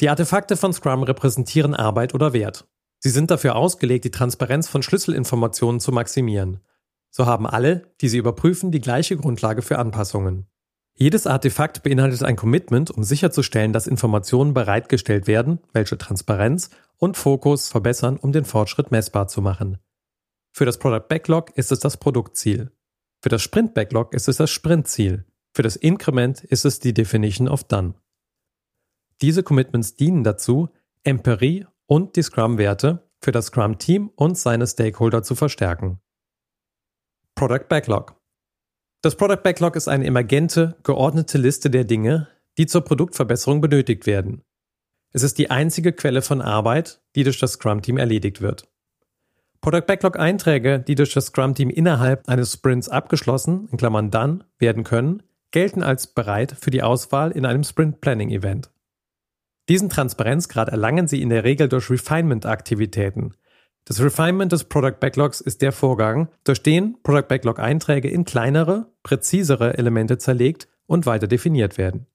Die 0.01 0.09
Artefakte 0.09 0.57
von 0.57 0.73
Scrum 0.73 1.05
repräsentieren 1.05 1.75
Arbeit 1.75 2.15
oder 2.15 2.33
Wert. 2.33 2.67
Sie 2.99 3.11
sind 3.11 3.31
dafür 3.31 3.55
ausgelegt, 3.55 4.05
die 4.05 4.11
Transparenz 4.11 4.69
von 4.69 4.83
Schlüsselinformationen 4.83 5.81
zu 5.81 5.93
maximieren. 5.93 6.61
So 7.11 7.27
haben 7.27 7.47
alle, 7.47 7.93
die 8.01 8.09
sie 8.09 8.19
überprüfen, 8.19 8.73
die 8.73 8.81
gleiche 8.81 9.17
Grundlage 9.17 9.63
für 9.63 9.79
Anpassungen. 9.79 10.47
Jedes 10.97 11.27
Artefakt 11.27 11.83
beinhaltet 11.83 12.23
ein 12.23 12.37
Commitment, 12.37 12.91
um 12.91 13.05
sicherzustellen, 13.05 13.73
dass 13.73 13.87
Informationen 13.87 14.55
bereitgestellt 14.55 15.27
werden, 15.27 15.61
welche 15.73 15.99
Transparenz 15.99 16.71
und 16.97 17.17
Fokus 17.17 17.69
verbessern, 17.69 18.17
um 18.17 18.33
den 18.33 18.45
Fortschritt 18.45 18.91
messbar 18.91 19.29
zu 19.29 19.43
machen. 19.43 19.79
Für 20.53 20.65
das 20.65 20.79
Product 20.79 21.09
Backlog 21.09 21.57
ist 21.57 21.73
es 21.73 21.81
das 21.81 21.97
Produktziel. 21.97 22.71
Für 23.21 23.29
das 23.29 23.43
Sprint 23.43 23.75
Backlog 23.75 24.15
ist 24.15 24.29
es 24.29 24.37
das 24.37 24.51
Sprintziel. 24.51 25.25
Für 25.53 25.63
das 25.63 25.77
Increment 25.77 26.43
ist 26.45 26.65
es 26.65 26.79
die 26.79 26.95
Definition 26.95 27.49
of 27.49 27.65
Done. 27.65 27.95
Diese 29.21 29.43
Commitments 29.43 29.97
dienen 29.97 30.25
dazu, 30.25 30.69
Empirie 31.03 31.67
und 31.87 32.17
die 32.17 32.23
Scrum-Werte 32.23 33.09
für 33.21 33.33
das 33.33 33.47
Scrum-Team 33.47 34.11
und 34.15 34.39
seine 34.39 34.67
Stakeholder 34.67 35.23
zu 35.23 35.35
verstärken. 35.35 36.01
Product 37.35 37.69
Backlog 37.69 38.17
das 39.05 39.17
Product 39.17 39.43
Backlog 39.43 39.77
ist 39.77 39.87
eine 39.87 40.07
emergente, 40.07 40.77
geordnete 40.83 41.37
Liste 41.37 41.69
der 41.69 41.85
Dinge, 41.85 42.29
die 42.57 42.65
zur 42.65 42.81
Produktverbesserung 42.81 43.61
benötigt 43.61 44.07
werden. 44.07 44.41
Es 45.13 45.23
ist 45.23 45.37
die 45.37 45.51
einzige 45.51 45.93
Quelle 45.93 46.23
von 46.23 46.41
Arbeit, 46.41 47.03
die 47.15 47.23
durch 47.23 47.39
das 47.39 47.53
Scrum-Team 47.53 47.99
erledigt 47.99 48.41
wird. 48.41 48.67
Product 49.61 49.85
Backlog-Einträge, 49.87 50.79
die 50.79 50.95
durch 50.95 51.13
das 51.13 51.27
Scrum-Team 51.27 51.69
innerhalb 51.69 52.27
eines 52.31 52.55
Sprints 52.55 52.89
abgeschlossen, 52.89 53.69
in 53.71 53.77
Klammern 53.77 54.11
dann, 54.11 54.45
werden 54.59 54.85
können, 54.85 55.23
gelten 55.51 55.83
als 55.83 56.07
bereit 56.07 56.57
für 56.59 56.71
die 56.71 56.83
Auswahl 56.83 57.31
in 57.31 57.45
einem 57.45 57.63
Sprint-Planning-Event. 57.63 58.71
Diesen 59.69 59.89
Transparenzgrad 59.89 60.69
erlangen 60.69 61.09
Sie 61.09 61.23
in 61.23 61.31
der 61.31 61.45
Regel 61.45 61.69
durch 61.69 61.91
Refinement-Aktivitäten, 61.91 63.35
das 63.87 64.01
Refinement 64.01 64.51
des 64.51 64.65
Product 64.65 64.99
Backlogs 64.99 65.43
ist 65.43 65.61
der 65.61 65.71
Vorgang, 65.71 66.29
durch 66.45 66.63
den 66.63 66.97
Product 67.03 67.29
Backlog 67.29 67.59
Einträge 67.59 68.09
in 68.09 68.25
kleinere, 68.25 68.91
präzisere 69.03 69.77
Elemente 69.77 70.17
zerlegt 70.17 70.69
und 70.87 71.05
weiter 71.05 71.27
definiert 71.27 71.77
werden. 71.77 72.07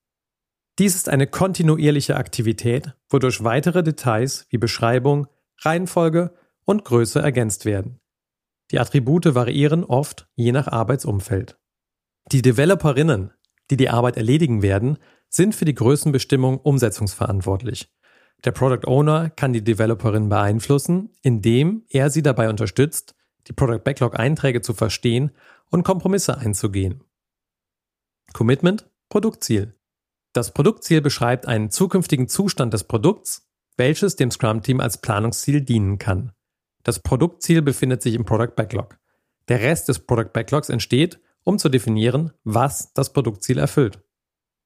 Dies 0.80 0.96
ist 0.96 1.10
eine 1.10 1.28
kontinuierliche 1.28 2.16
Aktivität, 2.16 2.96
wodurch 3.08 3.44
weitere 3.44 3.84
Details 3.84 4.48
wie 4.50 4.58
Beschreibung, 4.58 5.28
Reihenfolge 5.60 6.34
und 6.66 6.86
Größe 6.86 7.20
ergänzt 7.20 7.66
werden. 7.66 8.00
Die 8.72 8.80
Attribute 8.80 9.36
variieren 9.36 9.84
oft 9.84 10.28
je 10.36 10.52
nach 10.52 10.68
Arbeitsumfeld. 10.68 11.60
Die 12.32 12.42
Developerinnen, 12.42 13.32
die 13.70 13.78
die 13.78 13.90
Arbeit 13.90 14.18
erledigen 14.18 14.64
werden, 14.64 14.98
sind 15.30 15.56
für 15.56 15.66
die 15.66 15.76
Größenbestimmung 15.76 16.60
umsetzungsverantwortlich. 16.60 17.90
Der 18.46 18.52
Product 18.52 18.88
Owner 18.88 19.30
kann 19.30 19.54
die 19.54 19.64
Developerin 19.64 20.30
beeinflussen, 20.30 21.10
indem 21.22 21.84
er 21.90 22.10
sie 22.10 22.24
dabei 22.24 22.50
unterstützt, 22.50 23.16
die 23.48 23.54
Product 23.54 23.84
Backlog 23.84 24.18
Einträge 24.18 24.62
zu 24.62 24.74
verstehen 24.74 25.32
und 25.70 25.84
Kompromisse 25.84 26.38
einzugehen. 26.38 27.04
Commitment, 28.34 28.90
Produktziel. 29.10 29.76
Das 30.34 30.54
Produktziel 30.54 31.02
beschreibt 31.02 31.48
einen 31.48 31.72
zukünftigen 31.72 32.28
Zustand 32.28 32.74
des 32.74 32.84
Produkts, 32.84 33.50
welches 33.78 34.16
dem 34.16 34.30
Scrum-Team 34.30 34.80
als 34.80 35.00
Planungsziel 35.02 35.62
dienen 35.62 35.98
kann. 35.98 36.32
Das 36.84 37.00
Produktziel 37.00 37.62
befindet 37.62 38.02
sich 38.02 38.14
im 38.14 38.26
Product 38.26 38.56
Backlog. 38.56 38.98
Der 39.48 39.62
Rest 39.62 39.90
des 39.90 40.00
Product 40.00 40.32
Backlogs 40.32 40.70
entsteht, 40.70 41.20
um 41.44 41.58
zu 41.58 41.70
definieren, 41.70 42.32
was 42.44 42.94
das 42.94 43.12
Produktziel 43.12 43.58
erfüllt. 43.58 44.00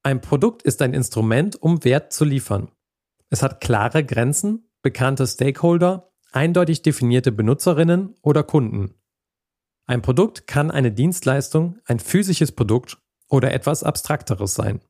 Ein 0.06 0.20
Produkt 0.20 0.62
ist 0.62 0.82
ein 0.82 0.92
Instrument, 0.92 1.60
um 1.62 1.82
Wert 1.82 2.12
zu 2.12 2.26
liefern. 2.26 2.70
Es 3.30 3.42
hat 3.42 3.62
klare 3.62 4.04
Grenzen, 4.04 4.68
bekannte 4.82 5.26
Stakeholder, 5.26 6.12
eindeutig 6.30 6.82
definierte 6.82 7.32
Benutzerinnen 7.32 8.14
oder 8.20 8.42
Kunden. 8.42 8.96
Ein 9.86 10.02
Produkt 10.02 10.46
kann 10.46 10.70
eine 10.70 10.92
Dienstleistung, 10.92 11.78
ein 11.86 12.00
physisches 12.00 12.52
Produkt 12.52 12.98
oder 13.28 13.54
etwas 13.54 13.82
Abstrakteres 13.82 14.54
sein. 14.54 14.82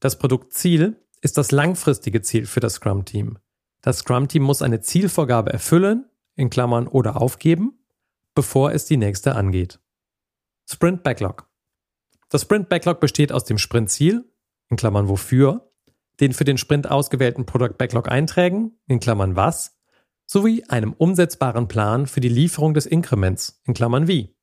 Das 0.00 0.18
Produktziel 0.18 0.96
ist 1.20 1.36
das 1.36 1.52
langfristige 1.52 2.22
Ziel 2.22 2.46
für 2.46 2.60
das 2.60 2.76
Scrum-Team. 2.76 3.38
Das 3.82 3.98
Scrum-Team 3.98 4.42
muss 4.42 4.62
eine 4.62 4.80
Zielvorgabe 4.80 5.52
erfüllen, 5.52 6.08
in 6.36 6.48
Klammern 6.48 6.88
oder 6.88 7.20
aufgeben, 7.20 7.84
bevor 8.34 8.72
es 8.72 8.86
die 8.86 8.96
nächste 8.96 9.36
angeht. 9.36 9.78
Sprint 10.64 11.02
Backlog. 11.02 11.50
Das 12.34 12.42
Sprint 12.42 12.68
Backlog 12.68 12.98
besteht 12.98 13.30
aus 13.30 13.44
dem 13.44 13.58
Sprintziel, 13.58 14.24
in 14.68 14.76
Klammern 14.76 15.06
wofür, 15.06 15.70
den 16.18 16.32
für 16.32 16.42
den 16.42 16.58
Sprint 16.58 16.90
ausgewählten 16.90 17.46
Product 17.46 17.78
Backlog 17.78 18.10
Einträgen, 18.10 18.76
in 18.88 18.98
Klammern 18.98 19.36
was, 19.36 19.78
sowie 20.26 20.64
einem 20.64 20.94
umsetzbaren 20.94 21.68
Plan 21.68 22.08
für 22.08 22.18
die 22.18 22.28
Lieferung 22.28 22.74
des 22.74 22.86
Inkrements, 22.86 23.62
in 23.62 23.72
Klammern 23.72 24.08
wie. 24.08 24.36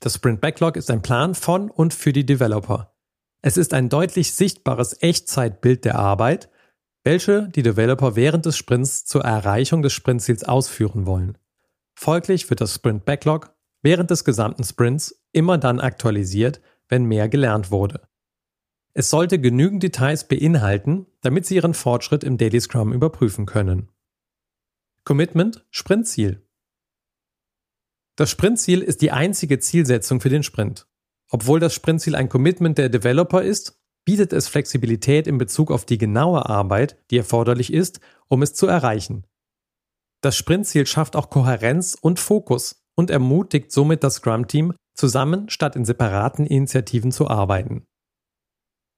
Das 0.00 0.16
Sprint 0.16 0.40
Backlog 0.40 0.74
ist 0.74 0.90
ein 0.90 1.02
Plan 1.02 1.36
von 1.36 1.70
und 1.70 1.94
für 1.94 2.12
die 2.12 2.26
Developer. 2.26 2.96
Es 3.42 3.56
ist 3.56 3.72
ein 3.72 3.88
deutlich 3.88 4.34
sichtbares 4.34 5.00
Echtzeitbild 5.00 5.84
der 5.84 5.94
Arbeit, 6.00 6.50
welche 7.04 7.48
die 7.48 7.62
Developer 7.62 8.16
während 8.16 8.44
des 8.44 8.56
Sprints 8.56 9.04
zur 9.04 9.22
Erreichung 9.22 9.82
des 9.82 9.92
Sprintziels 9.92 10.42
ausführen 10.42 11.06
wollen. 11.06 11.38
Folglich 11.94 12.50
wird 12.50 12.60
das 12.60 12.74
Sprint 12.74 13.04
Backlog 13.04 13.54
während 13.82 14.10
des 14.10 14.24
gesamten 14.24 14.64
Sprints 14.64 15.22
immer 15.36 15.58
dann 15.58 15.78
aktualisiert, 15.78 16.60
wenn 16.88 17.04
mehr 17.04 17.28
gelernt 17.28 17.70
wurde. 17.70 18.08
Es 18.94 19.10
sollte 19.10 19.38
genügend 19.38 19.82
Details 19.82 20.26
beinhalten, 20.26 21.06
damit 21.20 21.44
Sie 21.44 21.56
Ihren 21.56 21.74
Fortschritt 21.74 22.24
im 22.24 22.38
Daily 22.38 22.60
Scrum 22.60 22.92
überprüfen 22.92 23.44
können. 23.44 23.90
Commitment 25.04 25.66
Sprintziel. 25.70 26.42
Das 28.16 28.30
Sprintziel 28.30 28.80
ist 28.80 29.02
die 29.02 29.12
einzige 29.12 29.58
Zielsetzung 29.58 30.22
für 30.22 30.30
den 30.30 30.42
Sprint. 30.42 30.88
Obwohl 31.30 31.60
das 31.60 31.74
Sprintziel 31.74 32.14
ein 32.14 32.30
Commitment 32.30 32.78
der 32.78 32.88
Developer 32.88 33.42
ist, 33.42 33.78
bietet 34.06 34.32
es 34.32 34.48
Flexibilität 34.48 35.26
in 35.26 35.36
Bezug 35.36 35.70
auf 35.70 35.84
die 35.84 35.98
genaue 35.98 36.46
Arbeit, 36.46 36.96
die 37.10 37.18
erforderlich 37.18 37.72
ist, 37.72 38.00
um 38.28 38.42
es 38.42 38.54
zu 38.54 38.66
erreichen. 38.66 39.26
Das 40.22 40.36
Sprintziel 40.36 40.86
schafft 40.86 41.16
auch 41.16 41.28
Kohärenz 41.28 41.96
und 42.00 42.18
Fokus 42.18 42.86
und 42.94 43.10
ermutigt 43.10 43.70
somit 43.70 44.02
das 44.02 44.14
Scrum-Team, 44.16 44.72
zusammen 44.96 45.48
statt 45.48 45.76
in 45.76 45.84
separaten 45.84 46.46
Initiativen 46.46 47.12
zu 47.12 47.28
arbeiten. 47.28 47.86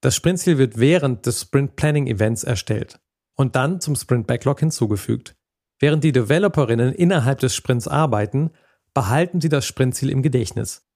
Das 0.01 0.15
Sprintziel 0.15 0.59
wird 0.59 0.79
während 0.79 1.27
des 1.27 1.43
Sprint 1.43 1.77
Planning 1.77 2.07
Events 2.07 2.45
erstellt 2.45 3.01
und 3.35 3.57
dann 3.57 3.81
zum 3.81 3.97
Sprint 3.97 4.27
Backlog 4.27 4.61
hinzugefügt. 4.61 5.37
Während 5.81 6.05
die 6.05 6.13
Developerinnen 6.13 6.95
innerhalb 6.95 7.41
des 7.41 7.55
Sprints 7.55 7.87
arbeiten, 7.87 8.51
behalten 8.95 9.41
sie 9.41 9.49
das 9.49 9.67
Sprintziel 9.67 10.11
im 10.11 10.23
Gedächtnis. 10.23 10.89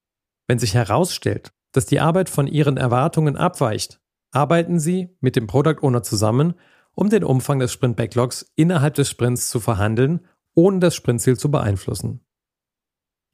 Wenn 0.48 0.58
sich 0.58 0.74
herausstellt, 0.74 1.52
dass 1.72 1.86
die 1.86 2.00
Arbeit 2.00 2.28
von 2.28 2.46
ihren 2.46 2.76
Erwartungen 2.76 3.36
abweicht, 3.36 4.00
arbeiten 4.32 4.80
sie 4.80 5.16
mit 5.20 5.36
dem 5.36 5.46
Product 5.46 5.82
Owner 5.82 6.02
zusammen, 6.02 6.54
um 6.94 7.10
den 7.10 7.24
Umfang 7.24 7.58
des 7.58 7.72
Sprint 7.72 7.96
Backlogs 7.96 8.52
innerhalb 8.54 8.94
des 8.94 9.08
Sprints 9.08 9.50
zu 9.50 9.60
verhandeln, 9.60 10.26
ohne 10.54 10.80
das 10.80 10.94
Sprintziel 10.94 11.38
zu 11.38 11.50
beeinflussen. 11.50 12.24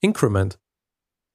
Increment. 0.01 0.61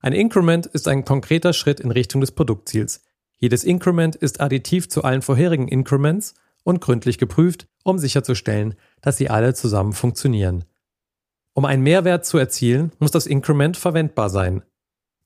Ein 0.03 0.13
Increment 0.13 0.67
ist 0.67 0.87
ein 0.87 1.05
konkreter 1.05 1.53
Schritt 1.53 1.79
in 1.79 1.89
Richtung 1.89 2.21
des 2.21 2.33
Produktziels, 2.33 3.01
jedes 3.43 3.63
Increment 3.65 4.15
ist 4.15 4.39
additiv 4.39 4.87
zu 4.87 5.03
allen 5.03 5.21
vorherigen 5.21 5.67
Increments 5.67 6.33
und 6.63 6.79
gründlich 6.79 7.17
geprüft, 7.17 7.67
um 7.83 7.97
sicherzustellen, 7.97 8.75
dass 9.01 9.17
sie 9.17 9.29
alle 9.29 9.53
zusammen 9.53 9.91
funktionieren. 9.91 10.63
Um 11.53 11.65
einen 11.65 11.83
Mehrwert 11.83 12.25
zu 12.25 12.37
erzielen, 12.37 12.93
muss 12.99 13.11
das 13.11 13.27
Increment 13.27 13.75
verwendbar 13.75 14.29
sein. 14.29 14.63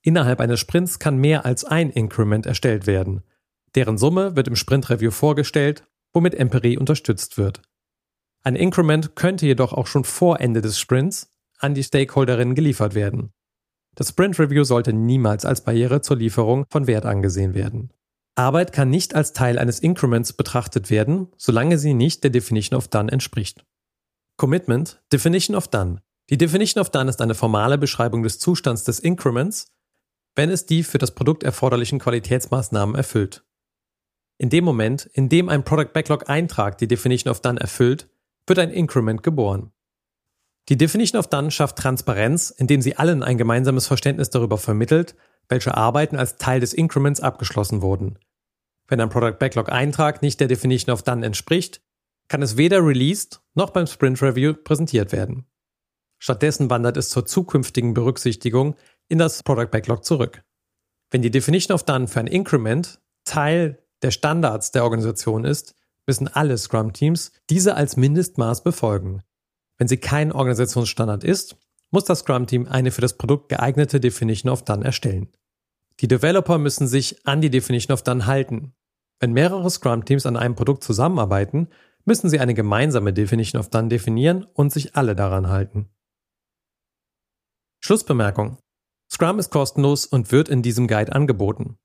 Innerhalb 0.01 0.39
eines 0.39 0.59
Sprints 0.59 0.97
kann 0.97 1.17
mehr 1.17 1.45
als 1.45 1.63
ein 1.63 1.91
Increment 1.91 2.47
erstellt 2.47 2.87
werden. 2.87 3.23
Deren 3.75 3.97
Summe 3.97 4.35
wird 4.35 4.47
im 4.47 4.55
Sprint-Review 4.55 5.11
vorgestellt, 5.11 5.83
womit 6.13 6.33
Empirie 6.33 6.77
unterstützt 6.77 7.37
wird. 7.37 7.61
Ein 8.43 8.55
Increment 8.55 9.15
könnte 9.15 9.45
jedoch 9.45 9.73
auch 9.73 9.87
schon 9.87 10.03
vor 10.03 10.39
Ende 10.39 10.61
des 10.61 10.79
Sprints, 10.79 11.31
an 11.59 11.75
die 11.75 11.83
Stakeholderinnen 11.83 12.55
geliefert 12.55 12.95
werden. 12.95 13.31
Das 13.97 14.09
Sprint 14.09 14.37
Review 14.37 14.63
sollte 14.63 14.93
niemals 14.93 15.43
als 15.43 15.61
Barriere 15.61 16.01
zur 16.01 16.17
Lieferung 16.17 16.65
von 16.69 16.85
Wert 16.85 17.07
angesehen 17.07 17.55
werden. 17.55 17.91
Arbeit 18.35 18.71
kann 18.71 18.91
nicht 18.91 19.15
als 19.15 19.33
Teil 19.33 19.57
eines 19.57 19.79
Increments 19.79 20.33
betrachtet 20.33 20.91
werden, 20.91 21.29
solange 21.35 21.79
sie 21.79 21.95
nicht 21.95 22.23
der 22.23 22.29
Definition 22.29 22.77
of 22.77 22.89
Done 22.89 23.11
entspricht. 23.11 23.65
Commitment, 24.37 25.01
Definition 25.11 25.55
of 25.55 25.67
Done. 25.67 26.03
Die 26.29 26.37
Definition 26.37 26.79
of 26.79 26.91
Done 26.91 27.09
ist 27.09 27.21
eine 27.21 27.33
formale 27.33 27.79
Beschreibung 27.79 28.21
des 28.21 28.37
Zustands 28.37 28.83
des 28.83 28.99
Increments, 28.99 29.73
wenn 30.35 30.51
es 30.51 30.67
die 30.67 30.83
für 30.83 30.99
das 30.99 31.15
Produkt 31.15 31.41
erforderlichen 31.41 31.97
Qualitätsmaßnahmen 31.97 32.93
erfüllt. 32.93 33.43
In 34.37 34.51
dem 34.51 34.63
Moment, 34.63 35.07
in 35.07 35.27
dem 35.27 35.49
ein 35.49 35.63
Product 35.63 35.91
Backlog 35.93 36.29
Eintrag 36.29 36.77
die 36.77 36.87
Definition 36.87 37.31
of 37.31 37.41
Done 37.41 37.59
erfüllt, 37.59 38.07
wird 38.45 38.59
ein 38.59 38.69
Increment 38.69 39.23
geboren. 39.23 39.71
Die 40.69 40.77
Definition 40.77 41.19
of 41.19 41.27
Done 41.27 41.49
schafft 41.49 41.77
Transparenz, 41.77 42.49
indem 42.49 42.81
sie 42.81 42.97
allen 42.97 43.23
ein 43.23 43.37
gemeinsames 43.37 43.87
Verständnis 43.87 44.29
darüber 44.29 44.57
vermittelt, 44.57 45.15
welche 45.47 45.75
Arbeiten 45.75 46.17
als 46.17 46.35
Teil 46.35 46.59
des 46.59 46.73
Increments 46.73 47.21
abgeschlossen 47.21 47.81
wurden. 47.81 48.19
Wenn 48.87 48.99
ein 48.99 49.09
Product 49.09 49.37
Backlog 49.39 49.71
Eintrag 49.71 50.21
nicht 50.21 50.39
der 50.39 50.47
Definition 50.47 50.93
of 50.93 51.03
Done 51.03 51.25
entspricht, 51.25 51.81
kann 52.27 52.41
es 52.41 52.57
weder 52.57 52.85
released 52.85 53.41
noch 53.53 53.69
beim 53.69 53.87
Sprint 53.87 54.21
Review 54.21 54.53
präsentiert 54.53 55.13
werden. 55.13 55.45
Stattdessen 56.19 56.69
wandert 56.69 56.97
es 56.97 57.09
zur 57.09 57.25
zukünftigen 57.25 57.93
Berücksichtigung 57.93 58.75
in 59.07 59.19
das 59.19 59.43
Product 59.43 59.69
Backlog 59.71 60.03
zurück. 60.03 60.43
Wenn 61.11 61.21
die 61.21 61.31
Definition 61.31 61.75
of 61.75 61.83
Done 61.83 62.07
für 62.07 62.19
ein 62.19 62.27
Increment 62.27 62.99
Teil 63.23 63.81
der 64.01 64.11
Standards 64.11 64.71
der 64.71 64.83
Organisation 64.83 65.45
ist, 65.45 65.75
müssen 66.05 66.27
alle 66.27 66.57
Scrum-Teams 66.57 67.31
diese 67.49 67.75
als 67.75 67.97
Mindestmaß 67.97 68.63
befolgen. 68.63 69.21
Wenn 69.77 69.87
sie 69.87 69.97
kein 69.97 70.31
Organisationsstandard 70.31 71.23
ist, 71.23 71.57
muss 71.91 72.05
das 72.05 72.19
Scrum-Team 72.19 72.67
eine 72.67 72.91
für 72.91 73.01
das 73.01 73.17
Produkt 73.17 73.49
geeignete 73.49 73.99
Definition 73.99 74.51
of 74.51 74.63
Done 74.63 74.83
erstellen. 74.83 75.29
Die 75.99 76.07
Developer 76.07 76.57
müssen 76.57 76.87
sich 76.87 77.25
an 77.25 77.41
die 77.41 77.49
Definition 77.49 77.93
of 77.93 78.03
Done 78.03 78.25
halten. 78.25 78.73
Wenn 79.19 79.33
mehrere 79.33 79.69
Scrum-Teams 79.69 80.25
an 80.25 80.37
einem 80.37 80.55
Produkt 80.55 80.83
zusammenarbeiten, 80.83 81.69
müssen 82.05 82.29
sie 82.29 82.39
eine 82.39 82.53
gemeinsame 82.53 83.13
Definition 83.13 83.59
of 83.59 83.69
Done 83.69 83.87
definieren 83.87 84.45
und 84.53 84.71
sich 84.71 84.95
alle 84.95 85.15
daran 85.15 85.47
halten. 85.47 85.89
Schlussbemerkung. 87.79 88.57
Scrum 89.09 89.39
ist 89.39 89.49
kostenlos 89.49 90.05
und 90.05 90.31
wird 90.31 90.49
in 90.49 90.61
diesem 90.61 90.87
Guide 90.87 91.13
angeboten. 91.13 91.77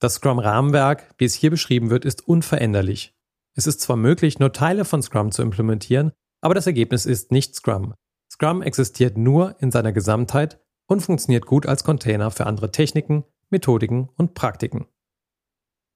Das 0.00 0.14
Scrum-Rahmenwerk, 0.14 1.14
wie 1.18 1.24
es 1.24 1.34
hier 1.34 1.50
beschrieben 1.50 1.90
wird, 1.90 2.04
ist 2.04 2.26
unveränderlich. 2.26 3.14
Es 3.54 3.66
ist 3.66 3.80
zwar 3.80 3.96
möglich, 3.96 4.38
nur 4.38 4.52
Teile 4.52 4.84
von 4.84 5.02
Scrum 5.02 5.30
zu 5.30 5.42
implementieren, 5.42 6.12
aber 6.44 6.54
das 6.54 6.66
Ergebnis 6.66 7.06
ist 7.06 7.32
nicht 7.32 7.54
Scrum. 7.54 7.94
Scrum 8.30 8.60
existiert 8.60 9.16
nur 9.16 9.56
in 9.60 9.70
seiner 9.70 9.92
Gesamtheit 9.92 10.60
und 10.86 11.00
funktioniert 11.00 11.46
gut 11.46 11.64
als 11.64 11.84
Container 11.84 12.30
für 12.30 12.44
andere 12.46 12.70
Techniken, 12.70 13.24
Methodiken 13.48 14.10
und 14.18 14.34
Praktiken. 14.34 14.84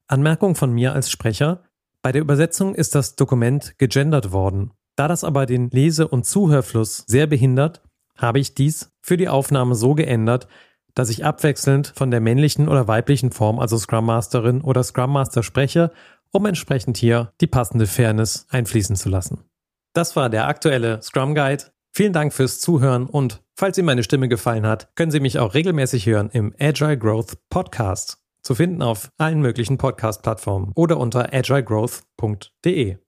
Anmerkung 0.06 0.54
von 0.54 0.72
mir 0.72 0.94
als 0.94 1.11
Sprecher. 1.11 1.64
Bei 2.00 2.12
der 2.12 2.22
Übersetzung 2.22 2.74
ist 2.74 2.94
das 2.94 3.14
Dokument 3.14 3.76
gegendert 3.76 4.32
worden. 4.32 4.72
Da 4.96 5.06
das 5.06 5.22
aber 5.22 5.44
den 5.44 5.68
Lese- 5.68 6.08
und 6.08 6.24
Zuhörfluss 6.24 7.04
sehr 7.06 7.26
behindert, 7.26 7.82
habe 8.16 8.38
ich 8.38 8.54
dies 8.54 8.90
für 9.02 9.18
die 9.18 9.28
Aufnahme 9.28 9.74
so 9.74 9.94
geändert, 9.94 10.48
dass 10.94 11.11
ich 11.11 11.26
abwechselnd 11.26 11.92
von 11.94 12.11
der 12.11 12.20
männlichen 12.20 12.68
oder 12.68 12.88
weiblichen 12.88 13.32
Form, 13.32 13.58
also 13.58 13.76
Scrum 13.76 14.06
Masterin 14.06 14.62
oder 14.62 14.82
Scrum 14.82 15.12
Master 15.12 15.42
spreche, 15.42 15.92
um 16.32 16.46
entsprechend 16.46 16.96
hier 16.96 17.34
die 17.42 17.46
passende 17.46 17.87
Fairness 17.87 18.46
einfließen 18.48 18.96
zu 18.96 19.11
lassen. 19.11 19.44
Das 19.92 20.16
war 20.16 20.31
der 20.31 20.46
aktuelle 20.46 21.03
Scrum 21.03 21.35
Guide. 21.35 21.64
Vielen 21.92 22.12
Dank 22.12 22.33
fürs 22.33 22.61
Zuhören 22.61 23.07
und 23.07 23.42
falls 23.57 23.79
Ihnen 23.79 23.87
meine 23.87 24.03
Stimme 24.03 24.29
gefallen 24.29 24.66
hat, 24.66 24.94
können 24.94 25.11
Sie 25.11 25.20
mich 25.20 25.38
auch 25.38 25.55
regelmäßig 25.55 26.07
hören 26.07 26.31
im 26.31 26.55
Agile 26.59 26.98
Growth 26.98 27.38
Podcast. 27.51 28.18
Zu 28.42 28.55
finden 28.55 28.83
auf 28.83 29.11
allen 29.18 29.40
möglichen 29.40 29.79
Podcast-Plattformen 29.79 30.72
oder 30.74 30.98
unter 30.98 31.35
agilegrowth.de. 31.35 32.98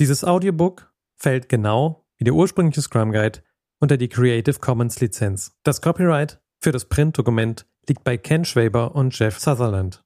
Dieses 0.00 0.24
Audiobook 0.24 0.92
fällt 1.16 1.48
genau 1.48 2.06
wie 2.16 2.24
der 2.24 2.34
ursprüngliche 2.34 2.82
Scrum 2.82 3.12
Guide 3.12 3.40
unter 3.80 3.96
die 3.96 4.08
Creative 4.08 4.58
Commons 4.58 5.00
Lizenz. 5.00 5.52
Das 5.62 5.82
Copyright 5.82 6.40
für 6.60 6.72
das 6.72 6.86
Printdokument 6.86 7.66
liegt 7.88 8.04
bei 8.04 8.16
Ken 8.16 8.44
Schwaber 8.44 8.94
und 8.94 9.16
Jeff 9.18 9.38
Sutherland. 9.38 10.04